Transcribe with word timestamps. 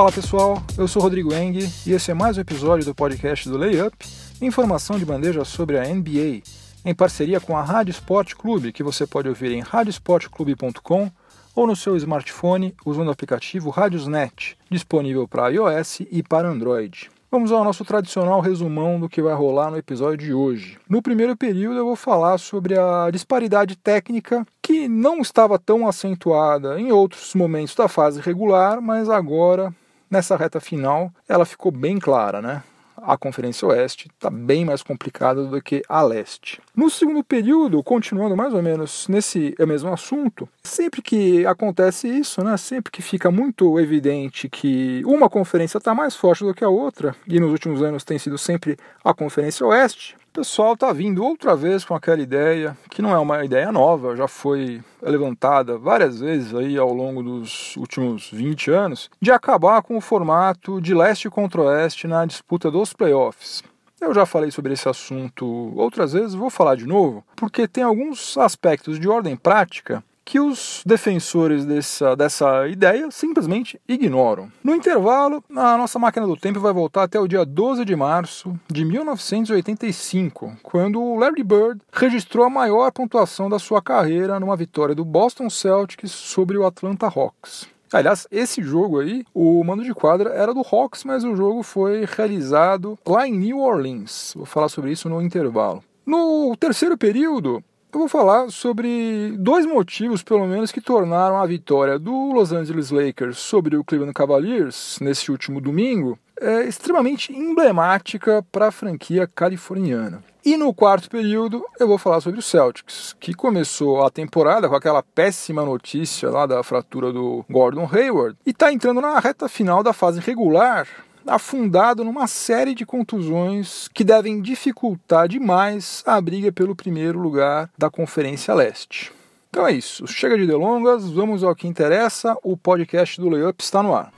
Fala 0.00 0.12
pessoal, 0.12 0.62
eu 0.78 0.88
sou 0.88 1.02
Rodrigo 1.02 1.34
Eng 1.34 1.58
e 1.86 1.92
esse 1.92 2.10
é 2.10 2.14
mais 2.14 2.38
um 2.38 2.40
episódio 2.40 2.86
do 2.86 2.94
podcast 2.94 3.46
do 3.46 3.58
Layup, 3.58 3.94
informação 4.40 4.98
de 4.98 5.04
bandeja 5.04 5.44
sobre 5.44 5.78
a 5.78 5.82
NBA, 5.82 6.40
em 6.86 6.94
parceria 6.94 7.38
com 7.38 7.54
a 7.54 7.62
Rádio 7.62 7.90
Sport 7.90 8.32
Clube, 8.32 8.72
que 8.72 8.82
você 8.82 9.06
pode 9.06 9.28
ouvir 9.28 9.52
em 9.52 9.60
radiosportclube.com 9.60 11.10
ou 11.54 11.66
no 11.66 11.76
seu 11.76 11.98
smartphone 11.98 12.74
usando 12.82 13.08
o 13.08 13.10
aplicativo 13.10 13.68
Radiosnet, 13.68 14.56
disponível 14.70 15.28
para 15.28 15.50
iOS 15.50 16.00
e 16.10 16.22
para 16.22 16.48
Android. 16.48 17.10
Vamos 17.30 17.52
ao 17.52 17.62
nosso 17.62 17.84
tradicional 17.84 18.40
resumão 18.40 18.98
do 18.98 19.08
que 19.08 19.20
vai 19.20 19.34
rolar 19.34 19.70
no 19.70 19.76
episódio 19.76 20.26
de 20.26 20.32
hoje. 20.32 20.78
No 20.88 21.02
primeiro 21.02 21.36
período, 21.36 21.78
eu 21.78 21.84
vou 21.84 21.94
falar 21.94 22.38
sobre 22.38 22.76
a 22.76 23.10
disparidade 23.12 23.76
técnica 23.76 24.46
que 24.62 24.88
não 24.88 25.20
estava 25.20 25.58
tão 25.58 25.86
acentuada 25.86 26.80
em 26.80 26.90
outros 26.90 27.34
momentos 27.34 27.74
da 27.74 27.86
fase 27.86 28.20
regular, 28.20 28.80
mas 28.80 29.08
agora, 29.10 29.72
nessa 30.10 30.36
reta 30.36 30.60
final, 30.60 31.12
ela 31.28 31.44
ficou 31.44 31.70
bem 31.70 31.98
clara, 31.98 32.42
né? 32.42 32.62
a 33.02 33.16
Conferência 33.16 33.66
Oeste 33.68 34.08
está 34.08 34.30
bem 34.30 34.64
mais 34.64 34.82
complicada 34.82 35.44
do 35.44 35.62
que 35.62 35.82
a 35.88 36.02
Leste. 36.02 36.60
No 36.74 36.90
segundo 36.90 37.24
período, 37.24 37.82
continuando 37.82 38.36
mais 38.36 38.52
ou 38.52 38.62
menos 38.62 39.08
nesse 39.08 39.54
mesmo 39.58 39.92
assunto, 39.92 40.48
sempre 40.62 41.02
que 41.02 41.46
acontece 41.46 42.08
isso, 42.08 42.42
né, 42.42 42.56
sempre 42.56 42.92
que 42.92 43.02
fica 43.02 43.30
muito 43.30 43.78
evidente 43.78 44.48
que 44.48 45.02
uma 45.04 45.28
conferência 45.28 45.78
está 45.78 45.94
mais 45.94 46.14
forte 46.14 46.44
do 46.44 46.54
que 46.54 46.64
a 46.64 46.68
outra, 46.68 47.14
e 47.26 47.40
nos 47.40 47.50
últimos 47.50 47.82
anos 47.82 48.04
tem 48.04 48.18
sido 48.18 48.38
sempre 48.38 48.76
a 49.04 49.14
Conferência 49.14 49.66
Oeste, 49.66 50.16
o 50.30 50.32
pessoal 50.32 50.74
está 50.74 50.92
vindo 50.92 51.24
outra 51.24 51.56
vez 51.56 51.84
com 51.84 51.92
aquela 51.92 52.22
ideia, 52.22 52.78
que 52.88 53.02
não 53.02 53.12
é 53.12 53.18
uma 53.18 53.44
ideia 53.44 53.72
nova, 53.72 54.14
já 54.14 54.28
foi 54.28 54.80
levantada 55.02 55.76
várias 55.76 56.20
vezes 56.20 56.54
aí 56.54 56.78
ao 56.78 56.94
longo 56.94 57.20
dos 57.20 57.76
últimos 57.76 58.30
20 58.30 58.70
anos, 58.70 59.10
de 59.20 59.32
acabar 59.32 59.82
com 59.82 59.96
o 59.96 60.00
formato 60.00 60.80
de 60.80 60.94
leste 60.94 61.28
contra 61.28 61.62
oeste 61.62 62.06
na 62.06 62.24
disputa 62.24 62.70
dos 62.70 62.92
playoffs. 62.92 63.64
Eu 64.00 64.14
já 64.14 64.24
falei 64.24 64.52
sobre 64.52 64.72
esse 64.72 64.88
assunto 64.88 65.44
outras 65.76 66.12
vezes, 66.12 66.34
vou 66.34 66.48
falar 66.48 66.76
de 66.76 66.86
novo, 66.86 67.24
porque 67.34 67.66
tem 67.66 67.82
alguns 67.82 68.38
aspectos 68.38 69.00
de 69.00 69.08
ordem 69.08 69.36
prática 69.36 70.02
que 70.30 70.38
os 70.38 70.84
defensores 70.86 71.66
dessa, 71.66 72.14
dessa 72.14 72.68
ideia 72.68 73.10
simplesmente 73.10 73.80
ignoram. 73.88 74.48
No 74.62 74.76
intervalo, 74.76 75.42
a 75.50 75.76
nossa 75.76 75.98
máquina 75.98 76.24
do 76.24 76.36
tempo 76.36 76.60
vai 76.60 76.72
voltar 76.72 77.02
até 77.02 77.18
o 77.18 77.26
dia 77.26 77.44
12 77.44 77.84
de 77.84 77.96
março 77.96 78.56
de 78.70 78.84
1985, 78.84 80.56
quando 80.62 81.02
o 81.02 81.16
Larry 81.16 81.42
Bird 81.42 81.80
registrou 81.92 82.44
a 82.44 82.48
maior 82.48 82.92
pontuação 82.92 83.50
da 83.50 83.58
sua 83.58 83.82
carreira 83.82 84.38
numa 84.38 84.54
vitória 84.54 84.94
do 84.94 85.04
Boston 85.04 85.50
Celtics 85.50 86.12
sobre 86.12 86.56
o 86.56 86.64
Atlanta 86.64 87.06
Hawks. 87.06 87.66
Aliás, 87.92 88.28
esse 88.30 88.62
jogo 88.62 89.00
aí, 89.00 89.24
o 89.34 89.64
mando 89.64 89.82
de 89.82 89.92
quadra 89.92 90.30
era 90.30 90.54
do 90.54 90.60
Hawks, 90.60 91.02
mas 91.02 91.24
o 91.24 91.34
jogo 91.34 91.64
foi 91.64 92.06
realizado 92.08 92.96
lá 93.04 93.26
em 93.26 93.36
New 93.36 93.58
Orleans. 93.58 94.32
Vou 94.36 94.46
falar 94.46 94.68
sobre 94.68 94.92
isso 94.92 95.08
no 95.08 95.20
intervalo. 95.20 95.82
No 96.06 96.56
terceiro 96.56 96.96
período, 96.96 97.62
eu 97.92 98.00
vou 98.00 98.08
falar 98.08 98.50
sobre 98.50 99.32
dois 99.38 99.66
motivos, 99.66 100.22
pelo 100.22 100.46
menos, 100.46 100.70
que 100.70 100.80
tornaram 100.80 101.36
a 101.36 101.46
vitória 101.46 101.98
do 101.98 102.32
Los 102.32 102.52
Angeles 102.52 102.90
Lakers 102.90 103.38
sobre 103.38 103.76
o 103.76 103.84
Cleveland 103.84 104.14
Cavaliers 104.14 104.98
nesse 105.00 105.30
último 105.30 105.60
domingo 105.60 106.18
é, 106.40 106.62
extremamente 106.62 107.32
emblemática 107.32 108.44
para 108.50 108.68
a 108.68 108.72
franquia 108.72 109.26
californiana. 109.26 110.22
E 110.44 110.56
no 110.56 110.72
quarto 110.72 111.10
período 111.10 111.62
eu 111.78 111.86
vou 111.86 111.98
falar 111.98 112.20
sobre 112.20 112.38
o 112.38 112.42
Celtics, 112.42 113.14
que 113.20 113.34
começou 113.34 114.02
a 114.02 114.10
temporada 114.10 114.68
com 114.68 114.74
aquela 114.74 115.02
péssima 115.02 115.64
notícia 115.64 116.30
lá 116.30 116.46
da 116.46 116.62
fratura 116.62 117.12
do 117.12 117.44
Gordon 117.50 117.88
Hayward 117.92 118.38
e 118.46 118.50
está 118.50 118.72
entrando 118.72 119.02
na 119.02 119.18
reta 119.18 119.48
final 119.48 119.82
da 119.82 119.92
fase 119.92 120.18
regular 120.18 120.86
afundado 121.26 122.04
numa 122.04 122.26
série 122.26 122.74
de 122.74 122.86
contusões 122.86 123.88
que 123.94 124.04
devem 124.04 124.40
dificultar 124.40 125.28
demais 125.28 126.02
a 126.06 126.20
briga 126.20 126.50
pelo 126.50 126.74
primeiro 126.74 127.18
lugar 127.18 127.70
da 127.76 127.90
Conferência 127.90 128.54
Leste. 128.54 129.12
Então 129.50 129.66
é 129.66 129.72
isso, 129.72 130.06
chega 130.06 130.38
de 130.38 130.46
delongas, 130.46 131.10
vamos 131.10 131.42
ao 131.42 131.56
que 131.56 131.66
interessa, 131.66 132.36
o 132.42 132.56
podcast 132.56 133.20
do 133.20 133.28
Layup 133.28 133.62
está 133.62 133.82
no 133.82 133.94
ar. 133.94 134.12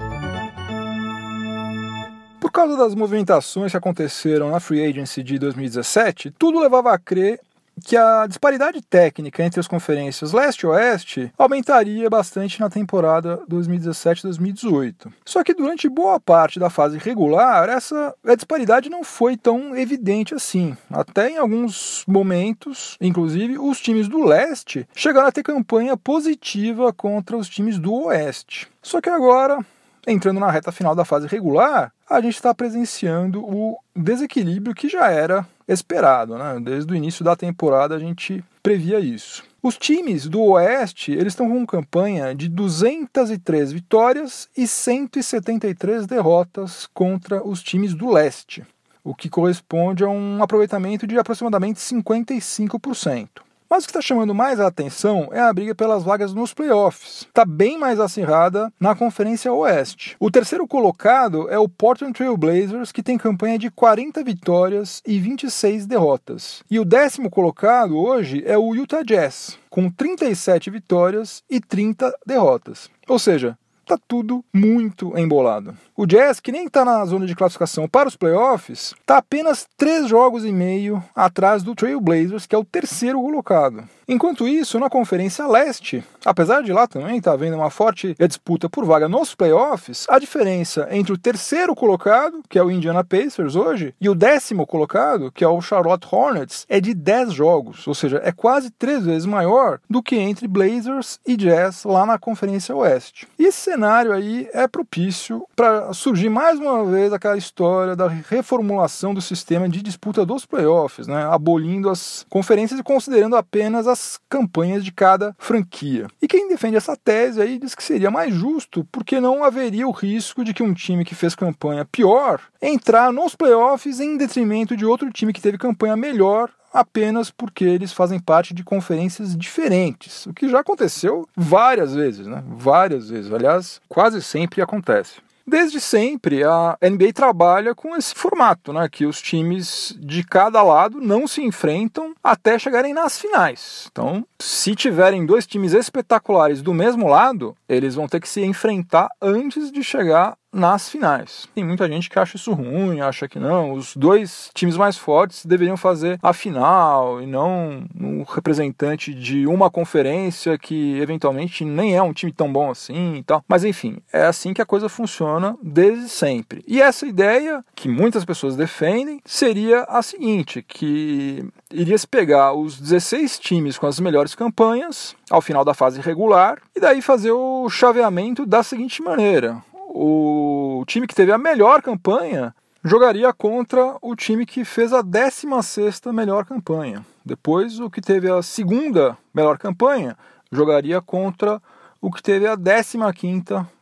Por 2.38 2.52
causa 2.52 2.76
das 2.76 2.94
movimentações 2.94 3.70
que 3.70 3.78
aconteceram 3.78 4.50
na 4.50 4.60
Free 4.60 4.84
Agency 4.84 5.22
de 5.22 5.38
2017, 5.38 6.32
tudo 6.38 6.60
levava 6.60 6.92
a 6.92 6.98
crer 6.98 7.40
que 7.84 7.96
a 7.96 8.26
disparidade 8.26 8.80
técnica 8.82 9.42
entre 9.42 9.60
as 9.60 9.68
conferências 9.68 10.32
leste 10.32 10.62
e 10.62 10.66
oeste 10.66 11.32
aumentaria 11.38 12.08
bastante 12.08 12.60
na 12.60 12.68
temporada 12.68 13.40
2017-2018. 13.48 15.12
Só 15.24 15.42
que 15.42 15.54
durante 15.54 15.88
boa 15.88 16.20
parte 16.20 16.58
da 16.58 16.70
fase 16.70 16.98
regular, 16.98 17.68
essa 17.68 18.14
disparidade 18.36 18.88
não 18.88 19.02
foi 19.02 19.36
tão 19.36 19.76
evidente 19.76 20.34
assim. 20.34 20.76
Até 20.90 21.30
em 21.30 21.38
alguns 21.38 22.04
momentos, 22.06 22.96
inclusive, 23.00 23.58
os 23.58 23.80
times 23.80 24.08
do 24.08 24.24
leste 24.24 24.86
chegaram 24.94 25.28
a 25.28 25.32
ter 25.32 25.42
campanha 25.42 25.96
positiva 25.96 26.92
contra 26.92 27.36
os 27.36 27.48
times 27.48 27.78
do 27.78 27.92
oeste. 28.04 28.68
Só 28.82 29.00
que 29.00 29.08
agora, 29.08 29.58
entrando 30.06 30.40
na 30.40 30.50
reta 30.50 30.72
final 30.72 30.94
da 30.94 31.04
fase 31.04 31.26
regular, 31.26 31.92
a 32.08 32.20
gente 32.20 32.34
está 32.34 32.54
presenciando 32.54 33.42
o 33.42 33.78
desequilíbrio 33.96 34.74
que 34.74 34.88
já 34.88 35.10
era 35.10 35.46
esperado, 35.66 36.36
né? 36.36 36.58
Desde 36.60 36.92
o 36.92 36.96
início 36.96 37.24
da 37.24 37.36
temporada 37.36 37.94
a 37.94 37.98
gente 37.98 38.42
previa 38.62 39.00
isso. 39.00 39.44
Os 39.62 39.76
times 39.76 40.26
do 40.26 40.42
Oeste, 40.42 41.12
eles 41.12 41.32
estão 41.32 41.48
com 41.48 41.64
campanha 41.64 42.34
de 42.34 42.48
203 42.48 43.72
vitórias 43.72 44.48
e 44.56 44.66
173 44.66 46.06
derrotas 46.06 46.88
contra 46.92 47.46
os 47.46 47.62
times 47.62 47.94
do 47.94 48.10
Leste, 48.10 48.66
o 49.04 49.14
que 49.14 49.28
corresponde 49.28 50.02
a 50.02 50.08
um 50.08 50.42
aproveitamento 50.42 51.06
de 51.06 51.16
aproximadamente 51.16 51.78
55%. 51.78 53.51
Mas 53.72 53.84
o 53.84 53.86
que 53.86 53.92
está 53.92 54.02
chamando 54.02 54.34
mais 54.34 54.60
a 54.60 54.66
atenção 54.66 55.30
é 55.32 55.40
a 55.40 55.50
briga 55.50 55.74
pelas 55.74 56.02
vagas 56.02 56.34
nos 56.34 56.52
playoffs. 56.52 57.22
Está 57.26 57.42
bem 57.42 57.78
mais 57.78 57.98
acirrada 57.98 58.70
na 58.78 58.94
Conferência 58.94 59.50
Oeste. 59.50 60.14
O 60.20 60.30
terceiro 60.30 60.68
colocado 60.68 61.48
é 61.48 61.58
o 61.58 61.66
Portland 61.66 62.12
Trail 62.12 62.36
Blazers, 62.36 62.92
que 62.92 63.02
tem 63.02 63.16
campanha 63.16 63.58
de 63.58 63.70
40 63.70 64.22
vitórias 64.22 65.00
e 65.06 65.18
26 65.18 65.86
derrotas. 65.86 66.62
E 66.70 66.78
o 66.78 66.84
décimo 66.84 67.30
colocado 67.30 67.96
hoje 67.96 68.42
é 68.44 68.58
o 68.58 68.74
Utah 68.74 69.02
Jazz, 69.02 69.58
com 69.70 69.88
37 69.88 70.68
vitórias 70.68 71.42
e 71.48 71.58
30 71.58 72.14
derrotas. 72.26 72.90
Ou 73.08 73.18
seja, 73.18 73.56
tá 73.92 73.98
tudo 74.08 74.42
muito 74.52 75.16
embolado. 75.18 75.76
O 75.94 76.06
Jazz, 76.06 76.40
que 76.40 76.50
nem 76.50 76.66
está 76.66 76.84
na 76.84 77.04
zona 77.04 77.26
de 77.26 77.34
classificação 77.34 77.86
para 77.86 78.08
os 78.08 78.16
playoffs, 78.16 78.94
está 78.98 79.18
apenas 79.18 79.66
três 79.76 80.08
jogos 80.08 80.44
e 80.44 80.50
meio 80.50 81.02
atrás 81.14 81.62
do 81.62 81.74
Trail 81.74 82.00
Blazers, 82.00 82.46
que 82.46 82.54
é 82.54 82.58
o 82.58 82.64
terceiro 82.64 83.20
colocado. 83.20 83.84
Enquanto 84.08 84.48
isso, 84.48 84.80
na 84.80 84.90
Conferência 84.90 85.46
Leste, 85.46 86.02
apesar 86.24 86.62
de 86.62 86.72
lá 86.72 86.86
também 86.86 87.20
tá 87.20 87.32
havendo 87.32 87.56
uma 87.56 87.70
forte 87.70 88.16
disputa 88.18 88.68
por 88.68 88.84
vaga 88.84 89.08
nos 89.08 89.34
playoffs, 89.34 90.06
a 90.08 90.18
diferença 90.18 90.88
entre 90.90 91.12
o 91.12 91.18
terceiro 91.18 91.74
colocado, 91.74 92.42
que 92.48 92.58
é 92.58 92.62
o 92.62 92.70
Indiana 92.70 93.04
Pacers 93.04 93.54
hoje, 93.54 93.94
e 94.00 94.08
o 94.08 94.14
décimo 94.14 94.66
colocado, 94.66 95.30
que 95.30 95.44
é 95.44 95.48
o 95.48 95.62
Charlotte 95.62 96.06
Hornets, 96.10 96.66
é 96.68 96.80
de 96.80 96.94
10 96.94 97.32
jogos, 97.32 97.86
ou 97.86 97.94
seja, 97.94 98.20
é 98.24 98.32
quase 98.32 98.70
três 98.70 99.04
vezes 99.04 99.24
maior 99.24 99.78
do 99.88 100.02
que 100.02 100.16
entre 100.16 100.48
Blazers 100.48 101.20
e 101.26 101.36
Jazz 101.36 101.84
lá 101.84 102.04
na 102.04 102.18
Conferência 102.18 102.74
Oeste. 102.74 103.28
E 103.38 103.44
esse 103.44 103.60
cenário 103.82 104.12
aí 104.12 104.48
é 104.54 104.68
propício 104.68 105.44
para 105.56 105.92
surgir 105.92 106.28
mais 106.28 106.56
uma 106.60 106.84
vez 106.84 107.12
aquela 107.12 107.36
história 107.36 107.96
da 107.96 108.06
reformulação 108.06 109.12
do 109.12 109.20
sistema 109.20 109.68
de 109.68 109.82
disputa 109.82 110.24
dos 110.24 110.46
playoffs, 110.46 111.08
né? 111.08 111.24
abolindo 111.24 111.90
as 111.90 112.24
conferências 112.30 112.78
e 112.78 112.82
considerando 112.82 113.34
apenas 113.34 113.88
as 113.88 114.20
campanhas 114.30 114.84
de 114.84 114.92
cada 114.92 115.34
franquia. 115.36 116.06
E 116.22 116.28
quem 116.28 116.48
defende 116.48 116.76
essa 116.76 116.96
tese 116.96 117.42
aí 117.42 117.58
diz 117.58 117.74
que 117.74 117.82
seria 117.82 118.08
mais 118.08 118.32
justo, 118.32 118.86
porque 118.92 119.20
não 119.20 119.42
haveria 119.42 119.88
o 119.88 119.90
risco 119.90 120.44
de 120.44 120.54
que 120.54 120.62
um 120.62 120.72
time 120.72 121.04
que 121.04 121.16
fez 121.16 121.34
campanha 121.34 121.84
pior 121.84 122.40
entrar 122.60 123.12
nos 123.12 123.34
playoffs 123.34 123.98
em 123.98 124.16
detrimento 124.16 124.76
de 124.76 124.86
outro 124.86 125.10
time 125.10 125.32
que 125.32 125.42
teve 125.42 125.58
campanha 125.58 125.96
melhor 125.96 126.50
apenas 126.72 127.30
porque 127.30 127.64
eles 127.64 127.92
fazem 127.92 128.18
parte 128.18 128.54
de 128.54 128.64
conferências 128.64 129.36
diferentes, 129.36 130.26
o 130.26 130.32
que 130.32 130.48
já 130.48 130.60
aconteceu 130.60 131.28
várias 131.36 131.94
vezes, 131.94 132.26
né? 132.26 132.42
Várias 132.46 133.10
vezes, 133.10 133.32
aliás, 133.32 133.80
quase 133.88 134.22
sempre 134.22 134.62
acontece. 134.62 135.20
Desde 135.46 135.80
sempre, 135.80 136.44
a 136.44 136.78
NBA 136.80 137.12
trabalha 137.12 137.74
com 137.74 137.96
esse 137.96 138.14
formato, 138.14 138.72
né, 138.72 138.88
que 138.88 139.04
os 139.04 139.20
times 139.20 139.94
de 139.98 140.22
cada 140.22 140.62
lado 140.62 141.00
não 141.00 141.26
se 141.26 141.42
enfrentam 141.42 142.14
até 142.22 142.58
chegarem 142.58 142.94
nas 142.94 143.20
finais. 143.20 143.88
Então, 143.90 144.24
se 144.40 144.74
tiverem 144.76 145.26
dois 145.26 145.46
times 145.46 145.72
espetaculares 145.72 146.62
do 146.62 146.72
mesmo 146.72 147.08
lado, 147.08 147.56
eles 147.68 147.96
vão 147.96 148.06
ter 148.06 148.20
que 148.20 148.28
se 148.28 148.40
enfrentar 148.42 149.08
antes 149.20 149.72
de 149.72 149.82
chegar 149.82 150.36
nas 150.52 150.88
finais. 150.90 151.48
Tem 151.54 151.64
muita 151.64 151.88
gente 151.88 152.10
que 152.10 152.18
acha 152.18 152.36
isso 152.36 152.52
ruim, 152.52 153.00
acha 153.00 153.26
que 153.26 153.38
não, 153.38 153.72
os 153.72 153.96
dois 153.96 154.50
times 154.54 154.76
mais 154.76 154.96
fortes 154.96 155.46
deveriam 155.46 155.76
fazer 155.76 156.18
a 156.22 156.32
final 156.32 157.22
e 157.22 157.26
não 157.26 157.84
um 157.98 158.22
representante 158.22 159.14
de 159.14 159.46
uma 159.46 159.70
conferência 159.70 160.58
que 160.58 160.98
eventualmente 161.00 161.64
nem 161.64 161.96
é 161.96 162.02
um 162.02 162.12
time 162.12 162.32
tão 162.32 162.52
bom 162.52 162.70
assim 162.70 163.16
e 163.16 163.22
tal. 163.22 163.44
Mas 163.48 163.64
enfim, 163.64 163.98
é 164.12 164.24
assim 164.26 164.52
que 164.52 164.62
a 164.62 164.66
coisa 164.66 164.88
funciona 164.88 165.56
desde 165.62 166.08
sempre. 166.08 166.62
E 166.66 166.80
essa 166.80 167.06
ideia 167.06 167.64
que 167.74 167.88
muitas 167.88 168.24
pessoas 168.24 168.56
defendem 168.56 169.20
seria 169.24 169.82
a 169.88 170.02
seguinte, 170.02 170.62
que 170.62 171.44
iria 171.70 171.96
se 171.96 172.06
pegar 172.06 172.52
os 172.52 172.78
16 172.78 173.38
times 173.38 173.78
com 173.78 173.86
as 173.86 173.98
melhores 173.98 174.34
campanhas 174.34 175.16
ao 175.30 175.40
final 175.40 175.64
da 175.64 175.74
fase 175.74 176.00
regular 176.00 176.58
e 176.76 176.80
daí 176.80 177.00
fazer 177.00 177.32
o 177.32 177.68
chaveamento 177.70 178.44
da 178.44 178.62
seguinte 178.62 179.02
maneira: 179.02 179.62
o 179.94 180.84
time 180.86 181.06
que 181.06 181.14
teve 181.14 181.30
a 181.30 181.38
melhor 181.38 181.82
campanha 181.82 182.54
jogaria 182.82 183.32
contra 183.32 183.96
o 184.00 184.16
time 184.16 184.46
que 184.46 184.64
fez 184.64 184.92
a 184.92 185.02
16 185.02 186.00
melhor 186.12 186.46
campanha. 186.46 187.04
Depois, 187.24 187.78
o 187.78 187.90
que 187.90 188.00
teve 188.00 188.30
a 188.30 188.42
segunda 188.42 189.16
melhor 189.34 189.58
campanha 189.58 190.16
jogaria 190.50 191.00
contra 191.00 191.60
o 192.00 192.10
que 192.10 192.22
teve 192.22 192.46
a 192.48 192.56
15 192.56 192.98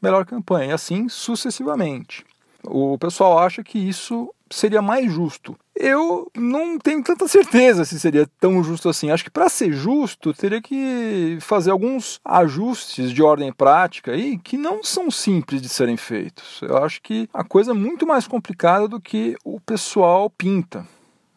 melhor 0.02 0.26
campanha, 0.26 0.70
e 0.70 0.72
assim 0.72 1.08
sucessivamente. 1.08 2.26
O 2.64 2.98
pessoal 2.98 3.38
acha 3.38 3.62
que 3.62 3.78
isso 3.78 4.34
seria 4.50 4.82
mais 4.82 5.10
justo. 5.12 5.56
Eu 5.74 6.30
não 6.36 6.78
tenho 6.78 7.02
tanta 7.02 7.26
certeza 7.26 7.84
se 7.84 7.98
seria 7.98 8.28
tão 8.38 8.62
justo 8.62 8.88
assim. 8.88 9.10
Acho 9.10 9.24
que 9.24 9.30
para 9.30 9.48
ser 9.48 9.72
justo, 9.72 10.34
teria 10.34 10.60
que 10.60 11.38
fazer 11.40 11.70
alguns 11.70 12.20
ajustes 12.24 13.10
de 13.12 13.22
ordem 13.22 13.52
prática 13.52 14.12
aí 14.12 14.36
que 14.36 14.58
não 14.58 14.82
são 14.82 15.10
simples 15.10 15.62
de 15.62 15.68
serem 15.68 15.96
feitos. 15.96 16.60
Eu 16.62 16.76
acho 16.78 17.00
que 17.00 17.28
a 17.32 17.42
coisa 17.42 17.70
é 17.70 17.74
muito 17.74 18.06
mais 18.06 18.26
complicada 18.26 18.86
do 18.86 19.00
que 19.00 19.36
o 19.44 19.58
pessoal 19.60 20.28
pinta. 20.28 20.86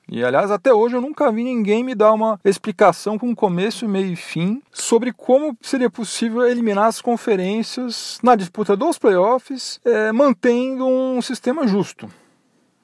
E 0.09 0.24
aliás, 0.24 0.51
até 0.51 0.74
hoje 0.74 0.95
eu 0.95 1.01
nunca 1.01 1.31
vi 1.31 1.44
ninguém 1.44 1.83
me 1.83 1.95
dar 1.95 2.12
uma 2.12 2.39
explicação 2.44 3.18
com 3.18 3.33
começo, 3.33 3.88
meio 3.88 4.12
e 4.12 4.16
fim 4.16 4.62
sobre 4.71 5.13
como 5.13 5.57
seria 5.62 5.89
possível 5.89 6.45
eliminar 6.45 6.88
as 6.88 7.01
conferências 7.01 8.19
na 8.21 8.36
disputa 8.36 8.75
dos 8.75 8.98
playoffs, 8.98 9.80
é, 9.86 10.12
mantendo 10.12 10.86
um 10.86 11.21
sistema 11.21 11.66
justo. 11.66 12.09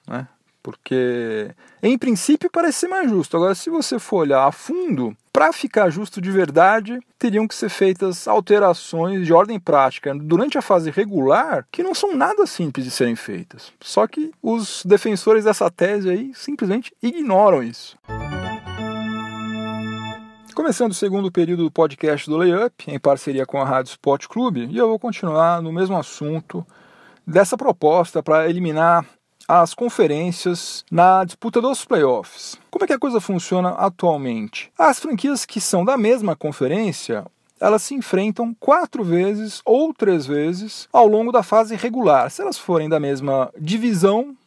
Né? 0.09 0.27
Porque, 0.61 1.51
em 1.81 1.97
princípio, 1.97 2.50
parece 2.51 2.79
ser 2.79 2.88
mais 2.89 3.09
justo. 3.09 3.38
Agora, 3.38 3.56
se 3.56 3.69
você 3.69 3.97
for 3.97 4.17
olhar 4.17 4.45
a 4.45 4.51
fundo, 4.51 5.15
para 5.31 5.53
ficar 5.53 5.89
justo 5.89 6.19
de 6.19 6.29
verdade, 6.29 7.00
teriam 7.17 7.47
que 7.47 7.56
ser 7.56 7.69
feitas 7.69 8.27
alterações 8.27 9.25
de 9.25 9.31
ordem 9.31 9.57
prática 9.57 10.13
durante 10.13 10.57
a 10.57 10.61
fase 10.61 10.91
regular 10.91 11.65
que 11.71 11.81
não 11.81 11.95
são 11.95 12.13
nada 12.13 12.45
simples 12.45 12.83
de 12.85 12.91
serem 12.91 13.15
feitas. 13.15 13.71
Só 13.79 14.06
que 14.06 14.31
os 14.44 14.83
defensores 14.83 15.45
dessa 15.45 15.71
tese 15.71 16.09
aí 16.09 16.31
simplesmente 16.35 16.94
ignoram 17.01 17.63
isso. 17.63 17.97
Começando 20.53 20.91
o 20.91 20.95
segundo 20.95 21.31
período 21.31 21.63
do 21.63 21.71
podcast 21.71 22.29
do 22.29 22.35
Layup, 22.35 22.91
em 22.91 23.00
parceria 23.00 23.45
com 23.45 23.61
a 23.61 23.65
Rádio 23.65 23.91
Sport 23.91 24.27
Clube, 24.27 24.67
e 24.69 24.77
eu 24.77 24.89
vou 24.89 25.00
continuar 25.00 25.61
no 25.61 25.71
mesmo 25.71 25.95
assunto 25.95 26.67
dessa 27.25 27.56
proposta 27.56 28.21
para 28.21 28.50
eliminar 28.50 29.06
as 29.49 29.73
conferências 29.73 30.85
na 30.91 31.23
disputa 31.23 31.59
dos 31.59 31.83
playoffs. 31.83 32.55
Como 32.69 32.85
é 32.85 32.87
que 32.87 32.93
a 32.93 32.99
coisa 32.99 33.19
funciona 33.19 33.69
atualmente? 33.69 34.71
As 34.77 34.99
franquias 34.99 35.43
que 35.43 35.59
são 35.59 35.83
da 35.83 35.97
mesma 35.97 36.35
conferência 36.35 37.25
elas 37.59 37.81
se 37.81 37.93
enfrentam 37.93 38.55
quatro 38.57 39.03
vezes 39.03 39.61
ou 39.65 39.93
três 39.93 40.25
vezes 40.25 40.87
ao 40.93 41.07
longo 41.07 41.31
da 41.31 41.43
fase 41.43 41.75
regular. 41.75 42.31
Se 42.31 42.41
elas 42.41 42.57
forem 42.57 42.87
da 42.87 42.99
mesma 42.99 43.51
divisão, 43.59 44.37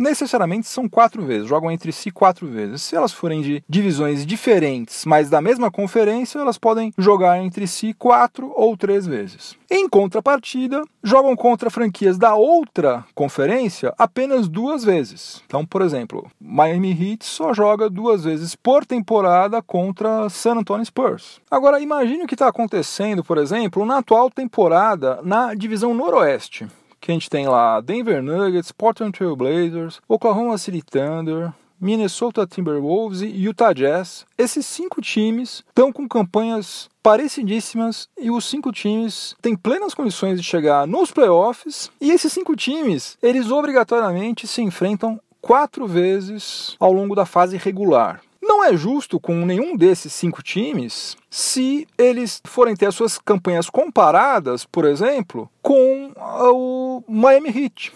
necessariamente 0.00 0.66
são 0.66 0.88
quatro 0.88 1.24
vezes, 1.24 1.46
jogam 1.46 1.70
entre 1.70 1.92
si 1.92 2.10
quatro 2.10 2.46
vezes. 2.46 2.82
Se 2.82 2.96
elas 2.96 3.12
forem 3.12 3.42
de 3.42 3.62
divisões 3.68 4.24
diferentes, 4.24 5.04
mas 5.04 5.28
da 5.28 5.40
mesma 5.40 5.70
conferência, 5.70 6.38
elas 6.38 6.58
podem 6.58 6.92
jogar 6.96 7.38
entre 7.38 7.66
si 7.66 7.92
quatro 7.92 8.52
ou 8.56 8.76
três 8.76 9.06
vezes. 9.06 9.54
Em 9.70 9.88
contrapartida, 9.88 10.82
jogam 11.04 11.36
contra 11.36 11.70
franquias 11.70 12.18
da 12.18 12.34
outra 12.34 13.04
conferência 13.14 13.94
apenas 13.98 14.48
duas 14.48 14.82
vezes. 14.82 15.42
Então, 15.46 15.64
por 15.64 15.82
exemplo, 15.82 16.28
Miami 16.40 16.90
Heat 16.90 17.24
só 17.24 17.52
joga 17.52 17.90
duas 17.90 18.24
vezes 18.24 18.56
por 18.56 18.84
temporada 18.84 19.62
contra 19.62 20.28
San 20.28 20.56
Antonio 20.56 20.84
Spurs. 20.84 21.40
Agora, 21.50 21.80
imagine 21.80 22.24
o 22.24 22.26
que 22.26 22.34
está 22.34 22.48
acontecendo, 22.48 23.22
por 23.22 23.38
exemplo, 23.38 23.84
na 23.84 23.98
atual 23.98 24.30
temporada 24.30 25.20
na 25.22 25.54
divisão 25.54 25.94
noroeste 25.94 26.66
que 27.00 27.10
a 27.10 27.14
gente 27.14 27.30
tem 27.30 27.48
lá 27.48 27.80
Denver 27.80 28.22
Nuggets, 28.22 28.72
Portland 28.72 29.12
Trail 29.12 29.34
Blazers, 29.34 30.00
Oklahoma 30.08 30.58
City 30.58 30.82
Thunder, 30.82 31.52
Minnesota 31.80 32.46
Timberwolves 32.46 33.22
e 33.22 33.26
Utah 33.26 33.72
Jazz. 33.72 34.26
Esses 34.36 34.66
cinco 34.66 35.00
times 35.00 35.64
estão 35.68 35.90
com 35.90 36.06
campanhas 36.06 36.90
parecidíssimas 37.02 38.06
e 38.18 38.30
os 38.30 38.44
cinco 38.44 38.70
times 38.70 39.34
têm 39.40 39.56
plenas 39.56 39.94
condições 39.94 40.38
de 40.38 40.46
chegar 40.46 40.86
nos 40.86 41.10
playoffs. 41.10 41.90
E 41.98 42.10
esses 42.10 42.30
cinco 42.32 42.54
times, 42.54 43.16
eles 43.22 43.50
obrigatoriamente 43.50 44.46
se 44.46 44.60
enfrentam 44.60 45.18
quatro 45.40 45.86
vezes 45.86 46.76
ao 46.78 46.92
longo 46.92 47.14
da 47.14 47.24
fase 47.24 47.56
regular. 47.56 48.20
Não 48.42 48.64
é 48.64 48.74
justo 48.76 49.20
com 49.20 49.44
nenhum 49.44 49.76
desses 49.76 50.12
cinco 50.12 50.42
times 50.42 51.16
se 51.28 51.86
eles 51.98 52.40
forem 52.44 52.74
ter 52.74 52.86
as 52.86 52.94
suas 52.94 53.18
campanhas 53.18 53.68
comparadas, 53.68 54.64
por 54.64 54.84
exemplo, 54.86 55.50
com 55.62 56.12
o 56.16 57.04
Miami 57.06 57.48
Heat, 57.48 57.92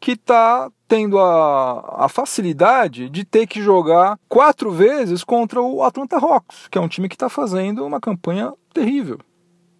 que 0.00 0.12
está 0.12 0.70
tendo 0.86 1.18
a, 1.18 2.04
a, 2.04 2.08
facilidade 2.08 3.10
de 3.10 3.24
ter 3.24 3.46
que 3.46 3.60
jogar 3.60 4.18
quatro 4.28 4.70
vezes 4.70 5.24
contra 5.24 5.60
o 5.60 5.82
Atlanta 5.82 6.16
Hawks, 6.16 6.68
que 6.70 6.78
é 6.78 6.80
um 6.80 6.88
time 6.88 7.08
que 7.08 7.16
está 7.16 7.28
fazendo 7.28 7.84
uma 7.84 8.00
campanha 8.00 8.52
terrível. 8.72 9.18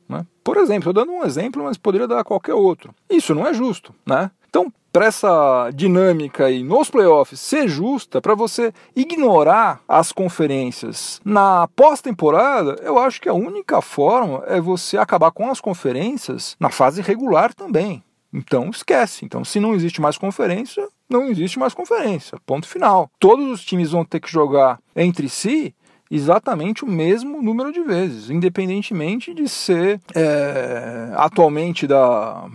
Né? 0.09 0.27
Por 0.43 0.57
exemplo, 0.57 0.91
estou 0.91 0.93
dando 0.93 1.13
um 1.13 1.25
exemplo, 1.25 1.63
mas 1.63 1.79
poderia 1.79 2.09
dar 2.09 2.25
qualquer 2.25 2.55
outro. 2.55 2.95
Isso 3.09 3.35
não 3.35 3.47
é 3.47 3.55
justo. 3.55 3.95
Né? 4.05 4.31
Então, 4.49 4.73
para 4.93 5.07
essa 5.07 5.71
dinâmica 5.75 6.47
aí 6.47 6.63
nos 6.63 6.91
playoffs 6.91 7.41
ser 7.41 7.69
justa, 7.69 8.21
para 8.21 8.35
você 8.35 8.73
ignorar 8.95 9.81
as 9.89 10.13
conferências 10.13 11.21
na 11.25 11.69
pós-temporada, 11.69 12.81
eu 12.83 12.99
acho 12.99 13.21
que 13.21 13.29
a 13.29 13.35
única 13.35 13.81
forma 13.81 14.43
é 14.47 14.61
você 14.61 14.97
acabar 14.97 15.31
com 15.31 15.51
as 15.51 15.61
conferências 15.61 16.57
na 16.59 16.71
fase 16.71 17.03
regular 17.03 17.55
também. 17.55 18.03
Então 18.33 18.69
esquece. 18.71 19.25
Então, 19.25 19.45
se 19.45 19.59
não 19.59 19.75
existe 19.75 20.01
mais 20.01 20.19
conferência, 20.19 20.87
não 21.09 21.29
existe 21.29 21.59
mais 21.59 21.73
conferência. 21.73 22.39
Ponto 22.45 22.69
final. 22.69 23.11
Todos 23.19 23.51
os 23.51 23.65
times 23.65 23.93
vão 23.93 24.05
ter 24.05 24.21
que 24.21 24.31
jogar 24.31 24.79
entre 24.95 25.29
si 25.29 25.75
exatamente 26.11 26.85
o 26.85 26.89
mesmo 26.89 27.43
número 27.43 27.73
de 27.73 27.83
vezes, 27.83 28.31
independentemente 28.31 29.35
de 29.35 29.49
ser 29.49 30.01
é, 30.15 31.13
atualmente 31.15 31.87
da 31.87 32.49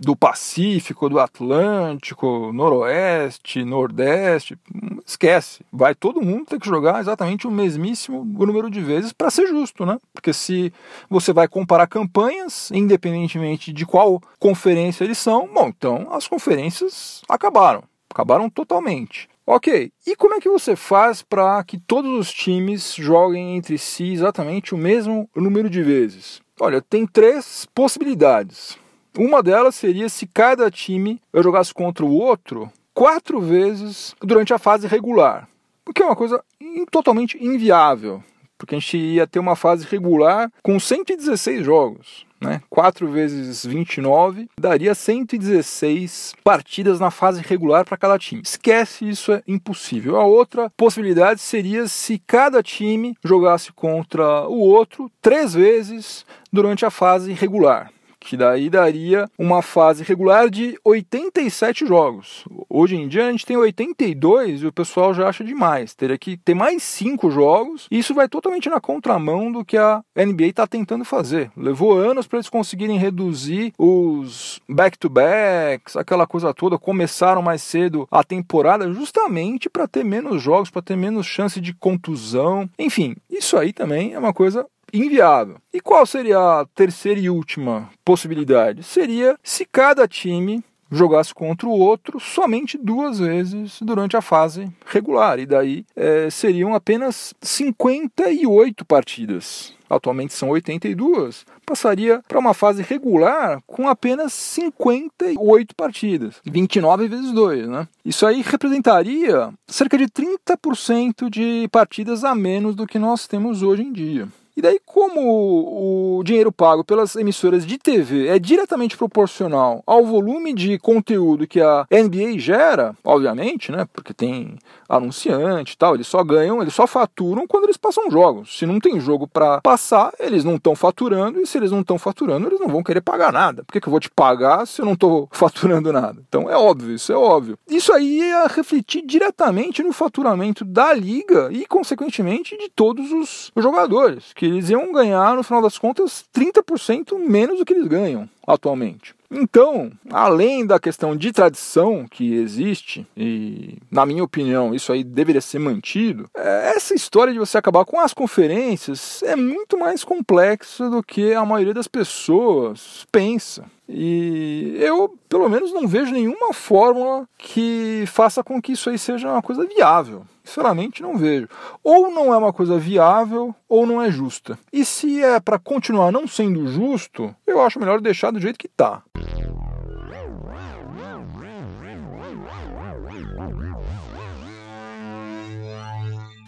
do 0.00 0.16
Pacífico, 0.16 1.10
do 1.10 1.20
Atlântico, 1.20 2.50
Noroeste, 2.54 3.62
Nordeste, 3.62 4.58
esquece. 5.04 5.62
Vai 5.70 5.94
todo 5.94 6.22
mundo 6.22 6.46
ter 6.46 6.58
que 6.58 6.66
jogar 6.66 7.00
exatamente 7.00 7.46
o 7.46 7.50
mesmíssimo 7.50 8.24
número 8.24 8.70
de 8.70 8.80
vezes 8.80 9.12
para 9.12 9.30
ser 9.30 9.46
justo, 9.46 9.84
né? 9.84 9.98
Porque 10.14 10.32
se 10.32 10.72
você 11.08 11.34
vai 11.34 11.46
comparar 11.46 11.86
campanhas, 11.86 12.70
independentemente 12.72 13.74
de 13.74 13.84
qual 13.84 14.22
conferência 14.38 15.04
eles 15.04 15.18
são, 15.18 15.46
bom, 15.52 15.68
então 15.68 16.08
as 16.10 16.26
conferências 16.26 17.20
acabaram, 17.28 17.82
acabaram 18.08 18.48
totalmente. 18.48 19.28
Ok, 19.46 19.92
e 20.06 20.16
como 20.16 20.34
é 20.34 20.40
que 20.40 20.48
você 20.48 20.76
faz 20.76 21.22
para 21.22 21.62
que 21.64 21.76
todos 21.76 22.12
os 22.12 22.32
times 22.32 22.94
joguem 22.94 23.56
entre 23.56 23.76
si 23.76 24.12
exatamente 24.12 24.74
o 24.74 24.78
mesmo 24.78 25.28
número 25.34 25.68
de 25.68 25.82
vezes? 25.82 26.40
Olha, 26.58 26.80
tem 26.80 27.06
três 27.06 27.66
possibilidades. 27.74 28.78
Uma 29.16 29.42
delas 29.42 29.74
seria 29.74 30.08
se 30.08 30.26
cada 30.26 30.70
time 30.70 31.20
jogasse 31.34 31.74
contra 31.74 32.04
o 32.04 32.12
outro 32.12 32.70
quatro 32.94 33.40
vezes 33.40 34.14
durante 34.20 34.52
a 34.52 34.58
fase 34.58 34.86
regular, 34.86 35.48
o 35.88 35.92
que 35.92 36.02
é 36.02 36.04
uma 36.04 36.16
coisa 36.16 36.42
totalmente 36.90 37.42
inviável, 37.42 38.22
porque 38.58 38.74
a 38.74 38.78
gente 38.78 38.96
ia 38.96 39.26
ter 39.26 39.38
uma 39.38 39.56
fase 39.56 39.86
regular 39.86 40.52
com 40.62 40.78
116 40.78 41.64
jogos. 41.64 42.26
Né? 42.40 42.62
4 42.70 43.06
vezes 43.06 43.66
29 43.66 44.48
daria 44.58 44.94
116 44.94 46.34
partidas 46.42 46.98
na 46.98 47.10
fase 47.10 47.42
regular 47.42 47.84
para 47.84 47.98
cada 47.98 48.18
time. 48.18 48.40
Esquece, 48.42 49.06
isso 49.06 49.30
é 49.32 49.42
impossível. 49.46 50.18
A 50.18 50.24
outra 50.24 50.70
possibilidade 50.74 51.40
seria 51.40 51.86
se 51.86 52.18
cada 52.18 52.62
time 52.62 53.14
jogasse 53.22 53.72
contra 53.72 54.48
o 54.48 54.58
outro 54.58 55.10
três 55.20 55.52
vezes 55.52 56.24
durante 56.50 56.86
a 56.86 56.90
fase 56.90 57.32
regular 57.34 57.90
que 58.20 58.36
daí 58.36 58.68
daria 58.68 59.28
uma 59.38 59.62
fase 59.62 60.04
regular 60.04 60.50
de 60.50 60.78
87 60.84 61.86
jogos. 61.86 62.44
Hoje 62.68 62.94
em 62.94 63.08
dia 63.08 63.26
a 63.26 63.30
gente 63.32 63.46
tem 63.46 63.56
82 63.56 64.62
e 64.62 64.66
o 64.66 64.72
pessoal 64.72 65.14
já 65.14 65.28
acha 65.28 65.42
demais. 65.42 65.94
Teria 65.94 66.18
que 66.18 66.36
ter 66.36 66.54
mais 66.54 66.82
5 66.82 67.30
jogos. 67.30 67.88
E 67.90 67.98
isso 67.98 68.14
vai 68.14 68.28
totalmente 68.28 68.68
na 68.68 68.80
contramão 68.80 69.50
do 69.50 69.64
que 69.64 69.76
a 69.76 70.02
NBA 70.14 70.46
está 70.46 70.66
tentando 70.66 71.04
fazer. 71.04 71.50
Levou 71.56 71.96
anos 71.96 72.26
para 72.26 72.38
eles 72.38 72.48
conseguirem 72.48 72.98
reduzir 72.98 73.72
os 73.78 74.60
back-to-backs, 74.68 75.96
aquela 75.96 76.26
coisa 76.26 76.52
toda. 76.52 76.78
Começaram 76.78 77.40
mais 77.40 77.62
cedo 77.62 78.06
a 78.10 78.22
temporada 78.22 78.92
justamente 78.92 79.70
para 79.70 79.88
ter 79.88 80.04
menos 80.04 80.42
jogos, 80.42 80.70
para 80.70 80.82
ter 80.82 80.96
menos 80.96 81.26
chance 81.26 81.60
de 81.60 81.72
contusão. 81.72 82.68
Enfim, 82.78 83.16
isso 83.30 83.56
aí 83.56 83.72
também 83.72 84.12
é 84.12 84.18
uma 84.18 84.32
coisa 84.32 84.66
inviável. 84.92 85.56
E 85.72 85.80
qual 85.80 86.04
seria 86.06 86.38
a 86.38 86.66
terceira 86.74 87.20
e 87.20 87.30
última 87.30 87.90
possibilidade? 88.04 88.82
Seria 88.82 89.38
se 89.42 89.64
cada 89.64 90.06
time 90.06 90.62
jogasse 90.90 91.32
contra 91.32 91.68
o 91.68 91.78
outro 91.78 92.18
somente 92.18 92.76
duas 92.76 93.18
vezes 93.18 93.78
durante 93.80 94.16
a 94.16 94.20
fase 94.20 94.68
regular, 94.86 95.38
e 95.38 95.46
daí 95.46 95.84
é, 95.94 96.28
seriam 96.28 96.74
apenas 96.74 97.32
58 97.40 98.84
partidas. 98.84 99.72
Atualmente 99.88 100.32
são 100.32 100.50
82, 100.50 101.44
passaria 101.66 102.22
para 102.28 102.38
uma 102.38 102.54
fase 102.54 102.80
regular 102.80 103.60
com 103.66 103.88
apenas 103.88 104.32
58 104.32 105.74
partidas, 105.74 106.36
29 106.44 107.08
vezes 107.08 107.32
2, 107.32 107.68
né? 107.68 107.88
Isso 108.04 108.24
aí 108.24 108.40
representaria 108.40 109.52
cerca 109.66 109.98
de 109.98 110.06
30% 110.06 111.28
de 111.28 111.68
partidas 111.72 112.22
a 112.22 112.36
menos 112.36 112.76
do 112.76 112.86
que 112.86 113.00
nós 113.00 113.26
temos 113.26 113.62
hoje 113.62 113.82
em 113.82 113.92
dia. 113.92 114.28
E 114.60 114.62
daí, 114.62 114.78
como 114.84 116.18
o 116.18 116.22
dinheiro 116.22 116.52
pago 116.52 116.84
pelas 116.84 117.16
emissoras 117.16 117.64
de 117.64 117.78
TV 117.78 118.28
é 118.28 118.38
diretamente 118.38 118.94
proporcional 118.94 119.82
ao 119.86 120.04
volume 120.04 120.52
de 120.52 120.78
conteúdo 120.78 121.46
que 121.46 121.62
a 121.62 121.86
NBA 121.90 122.38
gera, 122.38 122.94
obviamente, 123.02 123.72
né? 123.72 123.88
Porque 123.90 124.12
tem 124.12 124.58
anunciante 124.86 125.72
e 125.72 125.76
tal, 125.78 125.94
eles 125.94 126.06
só 126.06 126.22
ganham, 126.22 126.60
eles 126.60 126.74
só 126.74 126.86
faturam 126.86 127.46
quando 127.46 127.64
eles 127.64 127.78
passam 127.78 128.10
jogos. 128.10 128.58
Se 128.58 128.66
não 128.66 128.78
tem 128.78 129.00
jogo 129.00 129.26
para 129.26 129.62
passar, 129.62 130.12
eles 130.18 130.44
não 130.44 130.56
estão 130.56 130.74
faturando, 130.74 131.40
e 131.40 131.46
se 131.46 131.56
eles 131.56 131.70
não 131.70 131.80
estão 131.80 131.98
faturando, 131.98 132.48
eles 132.48 132.60
não 132.60 132.68
vão 132.68 132.82
querer 132.82 133.00
pagar 133.00 133.32
nada. 133.32 133.64
Por 133.64 133.72
que, 133.72 133.80
que 133.80 133.88
eu 133.88 133.90
vou 133.90 134.00
te 134.00 134.10
pagar 134.10 134.66
se 134.66 134.82
eu 134.82 134.84
não 134.84 134.92
estou 134.92 135.26
faturando 135.32 135.90
nada? 135.90 136.20
Então 136.28 136.50
é 136.50 136.56
óbvio, 136.56 136.94
isso 136.94 137.10
é 137.10 137.16
óbvio. 137.16 137.58
Isso 137.66 137.94
aí 137.94 138.18
ia 138.18 138.46
refletir 138.46 139.02
diretamente 139.06 139.82
no 139.82 139.92
faturamento 139.92 140.66
da 140.66 140.92
liga 140.92 141.48
e, 141.50 141.64
consequentemente, 141.64 142.58
de 142.58 142.68
todos 142.68 143.10
os 143.10 143.52
jogadores 143.56 144.34
que 144.34 144.49
eles 144.50 144.70
iam 144.70 144.92
ganhar, 144.92 145.36
no 145.36 145.42
final 145.42 145.62
das 145.62 145.78
contas, 145.78 146.24
30% 146.34 147.18
menos 147.18 147.58
do 147.58 147.64
que 147.64 147.72
eles 147.72 147.86
ganham 147.86 148.28
atualmente. 148.54 149.14
Então, 149.30 149.92
além 150.10 150.66
da 150.66 150.80
questão 150.80 151.16
de 151.16 151.32
tradição 151.32 152.04
que 152.10 152.34
existe, 152.34 153.06
e 153.16 153.78
na 153.88 154.04
minha 154.04 154.24
opinião 154.24 154.74
isso 154.74 154.92
aí 154.92 155.04
deveria 155.04 155.40
ser 155.40 155.60
mantido, 155.60 156.28
é, 156.34 156.72
essa 156.74 156.94
história 156.94 157.32
de 157.32 157.38
você 157.38 157.56
acabar 157.56 157.84
com 157.84 158.00
as 158.00 158.12
conferências 158.12 159.22
é 159.22 159.36
muito 159.36 159.78
mais 159.78 160.02
complexa 160.02 160.90
do 160.90 161.00
que 161.00 161.32
a 161.32 161.44
maioria 161.44 161.74
das 161.74 161.86
pessoas 161.86 163.06
pensa. 163.12 163.64
E 163.88 164.76
eu, 164.78 165.16
pelo 165.28 165.48
menos, 165.48 165.72
não 165.72 165.86
vejo 165.86 166.12
nenhuma 166.12 166.52
fórmula 166.52 167.28
que 167.36 168.04
faça 168.06 168.42
com 168.42 168.62
que 168.62 168.72
isso 168.72 168.88
aí 168.88 168.96
seja 168.96 169.28
uma 169.28 169.42
coisa 169.42 169.66
viável. 169.66 170.22
Sinceramente, 170.44 171.02
não 171.02 171.16
vejo. 171.16 171.48
Ou 171.82 172.10
não 172.10 172.32
é 172.32 172.36
uma 172.36 172.52
coisa 172.52 172.78
viável, 172.78 173.54
ou 173.68 173.86
não 173.86 174.00
é 174.00 174.10
justa. 174.10 174.58
E 174.72 174.84
se 174.84 175.22
é 175.22 175.38
para 175.38 175.58
continuar 175.58 176.10
não 176.10 176.26
sendo 176.26 176.66
justo, 176.66 177.34
eu 177.46 177.60
acho 177.60 177.78
melhor 177.78 178.00
deixar 178.00 178.30
do 178.30 178.39
jeito 178.40 178.58
que 178.58 178.68
tá. 178.68 179.02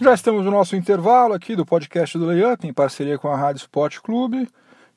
Já 0.01 0.15
estamos 0.15 0.45
no 0.45 0.51
nosso 0.51 0.75
intervalo 0.75 1.33
aqui 1.33 1.55
do 1.55 1.65
podcast 1.65 2.19
do 2.19 2.27
Layup, 2.27 2.67
em 2.67 2.73
parceria 2.73 3.17
com 3.17 3.29
a 3.29 3.37
Rádio 3.37 3.61
Sport 3.61 4.01
Clube. 4.01 4.49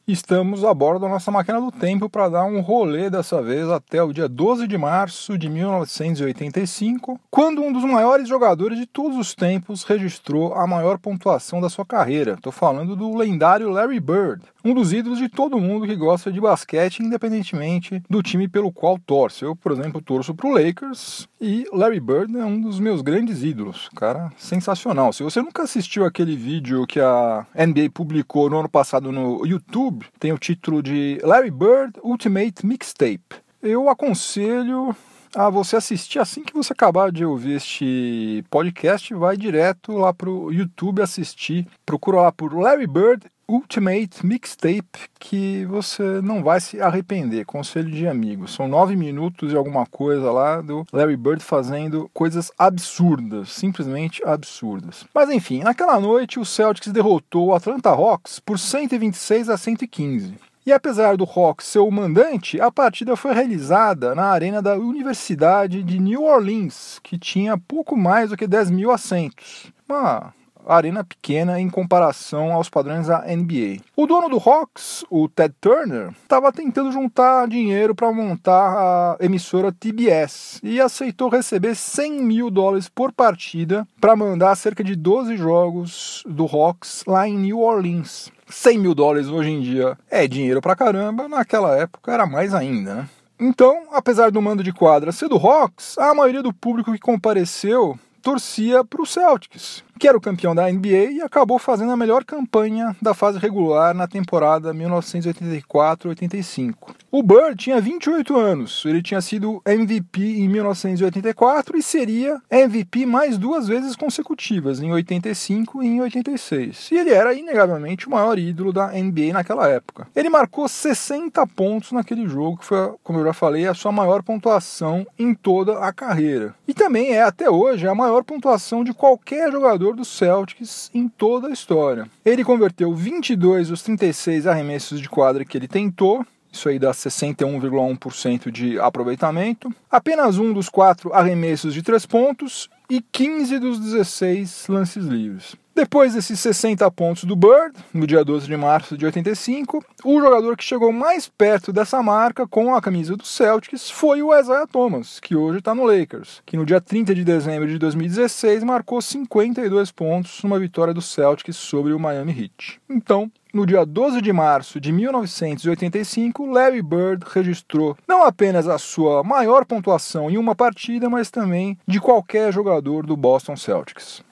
Estamos 0.08 0.64
a 0.64 0.72
bordo 0.72 1.02
da 1.02 1.10
nossa 1.10 1.32
máquina 1.32 1.60
do 1.60 1.72
tempo 1.72 2.08
para 2.08 2.30
dar 2.30 2.46
um 2.46 2.62
rolê 2.62 3.10
dessa 3.10 3.42
vez 3.42 3.68
até 3.70 4.04
o 4.04 4.14
dia 4.14 4.28
12 4.30 4.68
de 4.68 4.78
março 4.78 5.36
de 5.36 5.50
1985, 5.50 7.20
quando 7.32 7.64
um 7.64 7.74
dos 7.74 7.84
maiores 7.84 8.28
jogadores 8.30 8.78
de 8.78 8.86
todos 8.86 9.18
os 9.18 9.34
tempos 9.34 9.84
registrou 9.84 10.54
a 10.54 10.68
maior 10.68 11.00
pontuação 11.00 11.60
da 11.60 11.70
sua 11.70 11.86
carreira. 11.86 12.34
Estou 12.34 12.52
falando 12.52 12.96
do 12.96 13.16
lendário 13.16 13.70
Larry 13.70 14.00
Bird, 14.00 14.44
um 14.66 14.74
dos 14.74 14.92
ídolos 14.92 15.20
de 15.20 15.30
todo 15.30 15.60
mundo 15.60 15.86
que 15.86 15.96
gosta 15.96 16.32
de 16.32 16.42
basquete, 16.42 17.02
independentemente 17.02 18.02
do 18.10 18.24
time 18.24 18.48
pelo 18.48 18.72
qual 18.72 18.98
torce. 18.98 19.46
Eu, 19.46 19.56
por 19.56 19.72
exemplo, 19.72 20.02
torço 20.02 20.34
para 20.34 20.48
o 20.48 20.52
Lakers 20.52 21.30
e 21.40 21.68
Larry 21.72 22.00
Bird 22.00 22.36
é 22.36 22.44
um 22.44 22.60
dos 22.60 22.80
meus 22.80 23.04
grandes 23.04 23.44
ídolos. 23.44 23.90
Cara, 23.96 24.32
sensacional. 24.38 25.14
Se 25.14 25.22
você 25.22 25.40
nunca 25.40 25.62
assistiu 25.62 26.04
aquele 26.04 26.36
vídeo 26.36 26.88
que 26.88 27.00
a 27.00 27.46
NBA 27.56 27.92
publicou 27.94 28.50
no 28.50 28.58
ano 28.58 28.70
passado 28.70 29.12
no 29.12 29.46
YouTube, 29.46 30.08
tem 30.20 30.34
o 30.34 30.40
título 30.40 30.82
de 30.82 31.20
Larry 31.22 31.52
Bird 31.52 31.94
Ultimate 32.04 32.66
Mixtape. 32.66 33.36
Eu 33.62 33.88
aconselho 33.88 34.96
a 35.36 35.50
você 35.50 35.76
assistir 35.76 36.18
assim 36.18 36.44
que 36.44 36.54
você 36.54 36.72
acabar 36.72 37.12
de 37.12 37.26
ouvir 37.26 37.58
este 37.58 38.44
podcast, 38.50 39.14
vai 39.14 39.36
direto 39.36 39.92
lá 39.92 40.14
pro 40.14 40.52
YouTube 40.52 41.02
assistir. 41.02 41.68
Procura 41.86 42.22
lá 42.22 42.32
por 42.32 42.58
Larry 42.58 42.88
Bird 42.88 43.26
Ultimate 43.48 44.26
Mixtape 44.26 45.10
que 45.20 45.66
você 45.66 46.22
não 46.22 46.44
vai 46.44 46.60
se 46.60 46.82
arrepender. 46.82 47.46
Conselho 47.46 47.92
de 47.92 48.08
amigo. 48.08 48.48
São 48.48 48.68
nove 48.68 48.96
minutos 48.96 49.52
e 49.52 49.56
alguma 49.56 49.86
coisa 49.86 50.32
lá 50.32 50.62
do 50.62 50.86
Larry 50.92 51.16
Bird 51.16 51.44
fazendo 51.44 52.10
coisas 52.14 52.52
absurdas, 52.58 53.50
simplesmente 53.50 54.22
absurdas. 54.26 55.06
Mas 55.14 55.30
enfim, 55.30 55.64
naquela 55.64 56.00
noite 56.00 56.40
o 56.40 56.46
Celtics 56.46 56.92
derrotou 56.92 57.48
o 57.48 57.56
Atlanta 57.56 57.90
Hawks 57.90 58.40
por 58.40 58.58
126 58.58 59.50
a 59.50 59.58
115. 59.58 60.34
E 60.66 60.74
apesar 60.74 61.16
do 61.16 61.26
Hawks 61.26 61.68
ser 61.68 61.78
o 61.78 61.92
mandante, 61.92 62.60
a 62.60 62.72
partida 62.72 63.16
foi 63.16 63.36
realizada 63.36 64.16
na 64.16 64.26
arena 64.26 64.64
da 64.64 64.76
Universidade 64.76 65.84
de 65.84 66.00
New 66.00 66.24
Orleans, 66.24 67.00
que 67.04 67.20
tinha 67.20 67.56
pouco 67.56 67.96
mais 67.96 68.32
do 68.32 68.38
que 68.38 68.48
10 68.48 68.72
mil 68.72 68.92
assentos. 68.92 69.72
Uma 69.88 70.34
arena 70.68 71.04
pequena 71.04 71.60
em 71.60 71.70
comparação 71.70 72.54
aos 72.54 72.70
padrões 72.70 73.08
da 73.08 73.22
NBA. 73.22 73.82
O 73.96 74.08
dono 74.08 74.30
do 74.30 74.38
Hawks, 74.38 75.06
o 75.10 75.30
Ted 75.30 75.54
Turner, 75.62 76.10
estava 76.24 76.52
tentando 76.52 76.92
juntar 76.92 77.48
dinheiro 77.48 77.94
para 77.94 78.12
montar 78.12 78.74
a 78.74 79.18
emissora 79.20 79.72
TBS 79.72 80.60
e 80.64 80.82
aceitou 80.82 81.30
receber 81.30 81.76
100 81.76 82.22
mil 82.22 82.50
dólares 82.50 82.90
por 82.90 83.12
partida 83.12 83.88
para 84.00 84.16
mandar 84.16 84.56
cerca 84.56 84.84
de 84.84 84.96
12 84.96 85.38
jogos 85.38 86.24
do 86.28 86.46
Hawks 86.46 87.04
lá 87.06 87.28
em 87.28 87.38
New 87.38 87.60
Orleans. 87.60 88.32
100 88.48 88.78
mil 88.78 88.96
dólares 88.96 89.28
hoje 89.28 89.50
em 89.50 89.62
dia 89.62 89.98
é 90.10 90.28
dinheiro 90.28 90.62
pra 90.62 90.76
caramba, 90.76 91.28
naquela 91.28 91.76
época 91.76 92.12
era 92.12 92.26
mais 92.26 92.54
ainda, 92.54 92.96
né? 92.96 93.10
Então, 93.40 93.84
apesar 93.92 94.32
do 94.32 94.42
mando 94.42 94.64
de 94.64 94.72
quadra 94.72 95.12
ser 95.12 95.28
do 95.28 95.36
Hawks, 95.36 95.98
a 95.98 96.14
maioria 96.14 96.42
do 96.42 96.54
público 96.54 96.94
que 96.94 97.00
compareceu 97.00 98.00
torcia 98.22 98.84
para 98.84 99.02
o 99.02 99.06
Celtics 99.06 99.84
que 100.00 100.08
era 100.08 100.18
o 100.18 100.22
campeão 100.22 100.54
da 100.54 100.72
NBA 100.72 101.12
e 101.12 101.22
acabou 101.22 101.58
fazendo 101.58 101.92
a 101.92 101.98
melhor 101.98 102.24
campanha 102.24 102.96
da 103.02 103.14
fase 103.14 103.40
regular 103.40 103.94
na 103.94 104.08
temporada 104.08 104.74
1984-85. 104.74 106.76
O 107.18 107.24
Bird 107.24 107.56
tinha 107.56 107.80
28 107.80 108.36
anos, 108.36 108.84
ele 108.86 109.02
tinha 109.02 109.22
sido 109.22 109.62
MVP 109.66 110.22
em 110.22 110.50
1984 110.50 111.78
e 111.78 111.82
seria 111.82 112.42
MVP 112.52 113.06
mais 113.06 113.38
duas 113.38 113.70
vezes 113.70 113.96
consecutivas, 113.96 114.82
em 114.82 114.92
85 114.92 115.82
e 115.82 115.88
em 115.88 116.02
86. 116.02 116.90
E 116.92 116.98
ele 116.98 117.12
era 117.12 117.34
inegavelmente 117.34 118.06
o 118.06 118.12
maior 118.12 118.38
ídolo 118.38 118.74
da 118.74 118.88
NBA 118.88 119.32
naquela 119.32 119.66
época. 119.70 120.10
Ele 120.14 120.30
marcou 120.30 120.68
60 120.68 121.48
pontos 121.48 121.94
naquele 121.94 122.28
jogo, 122.28 122.58
que 122.58 122.66
foi, 122.66 122.94
como 123.02 123.20
eu 123.20 123.24
já 123.24 123.32
falei, 123.32 123.66
a 123.66 123.74
sua 123.74 123.94
maior 123.94 124.22
pontuação 124.22 125.08
em 125.18 125.34
toda 125.34 125.80
a 125.80 125.94
carreira. 125.94 126.54
E 126.68 126.74
também 126.74 127.14
é, 127.14 127.22
até 127.22 127.50
hoje, 127.50 127.88
a 127.88 127.96
maior 127.96 128.26
pontuação 128.26 128.84
de 128.84 128.94
qualquer 128.94 129.50
jogador 129.54 129.96
do 129.96 130.04
Celtics 130.04 130.92
em 130.94 131.08
toda 131.08 131.48
a 131.48 131.54
história. 131.54 132.10
Ele 132.26 132.44
converteu 132.44 132.94
22 132.94 133.70
dos 133.70 133.82
36 133.84 134.46
arremessos 134.48 135.00
de 135.00 135.08
quadra 135.08 135.46
que 135.46 135.58
ele 135.58 135.70
tentou, 135.70 136.26
isso 136.56 136.70
aí 136.70 136.80
dá 136.80 136.92
61,1% 136.92 138.50
de 138.50 138.80
aproveitamento. 138.80 139.74
Apenas 139.90 140.38
um 140.38 140.54
dos 140.54 140.70
quatro 140.70 141.14
arremessos 141.14 141.74
de 141.74 141.82
três 141.82 142.06
pontos 142.06 142.70
e 142.90 143.02
15 143.02 143.60
dos 143.60 143.80
16 143.80 144.68
lances 144.70 145.06
livres. 145.06 145.56
Depois 145.76 146.14
desses 146.14 146.40
60 146.40 146.90
pontos 146.92 147.26
do 147.26 147.36
Bird, 147.36 147.76
no 147.94 148.08
dia 148.08 148.24
12 148.24 148.48
de 148.48 148.56
março 148.56 148.98
de 148.98 149.06
85, 149.06 149.84
o 150.06 150.22
jogador 150.22 150.56
que 150.56 150.64
chegou 150.64 150.90
mais 150.94 151.28
perto 151.28 151.74
dessa 151.74 152.02
marca 152.02 152.48
com 152.48 152.74
a 152.74 152.82
camisa 152.82 153.18
do 153.18 153.26
Celtics 153.26 153.92
foi 153.92 154.22
o 154.22 154.34
Isaiah 154.34 154.66
Thomas, 154.66 155.20
que 155.20 155.36
hoje 155.36 155.60
está 155.60 155.76
no 155.76 155.84
Lakers, 155.84 156.42
que 156.46 156.56
no 156.56 156.66
dia 156.66 156.80
30 156.80 157.14
de 157.14 157.26
dezembro 157.26 157.68
de 157.68 157.78
2016 157.78 158.64
marcou 158.64 159.02
52 159.02 159.92
pontos 159.92 160.42
numa 160.44 160.58
vitória 160.58 160.94
do 160.94 161.02
Celtics 161.02 161.58
sobre 161.58 161.92
o 161.92 162.00
Miami 162.00 162.32
Heat. 162.32 162.80
Então, 162.90 163.30
no 163.54 163.66
dia 163.66 163.86
12 163.86 164.22
de 164.22 164.32
março 164.32 164.80
de 164.80 164.94
1985, 164.94 166.46
Larry 166.46 166.82
Bird 166.82 167.26
registrou 167.28 167.98
não 168.08 168.24
apenas 168.24 168.66
a 168.70 168.78
sua 168.78 169.26
maior 169.26 169.66
pontuação 169.66 170.32
em 170.32 170.38
uma 170.38 170.56
partida, 170.56 171.10
mas 171.10 171.30
também 171.30 171.78
de 171.86 172.00
qualquer 172.00 172.54
jogador 172.54 173.06
do 173.06 173.18
Boston 173.18 173.58
Celtics. 173.58 174.24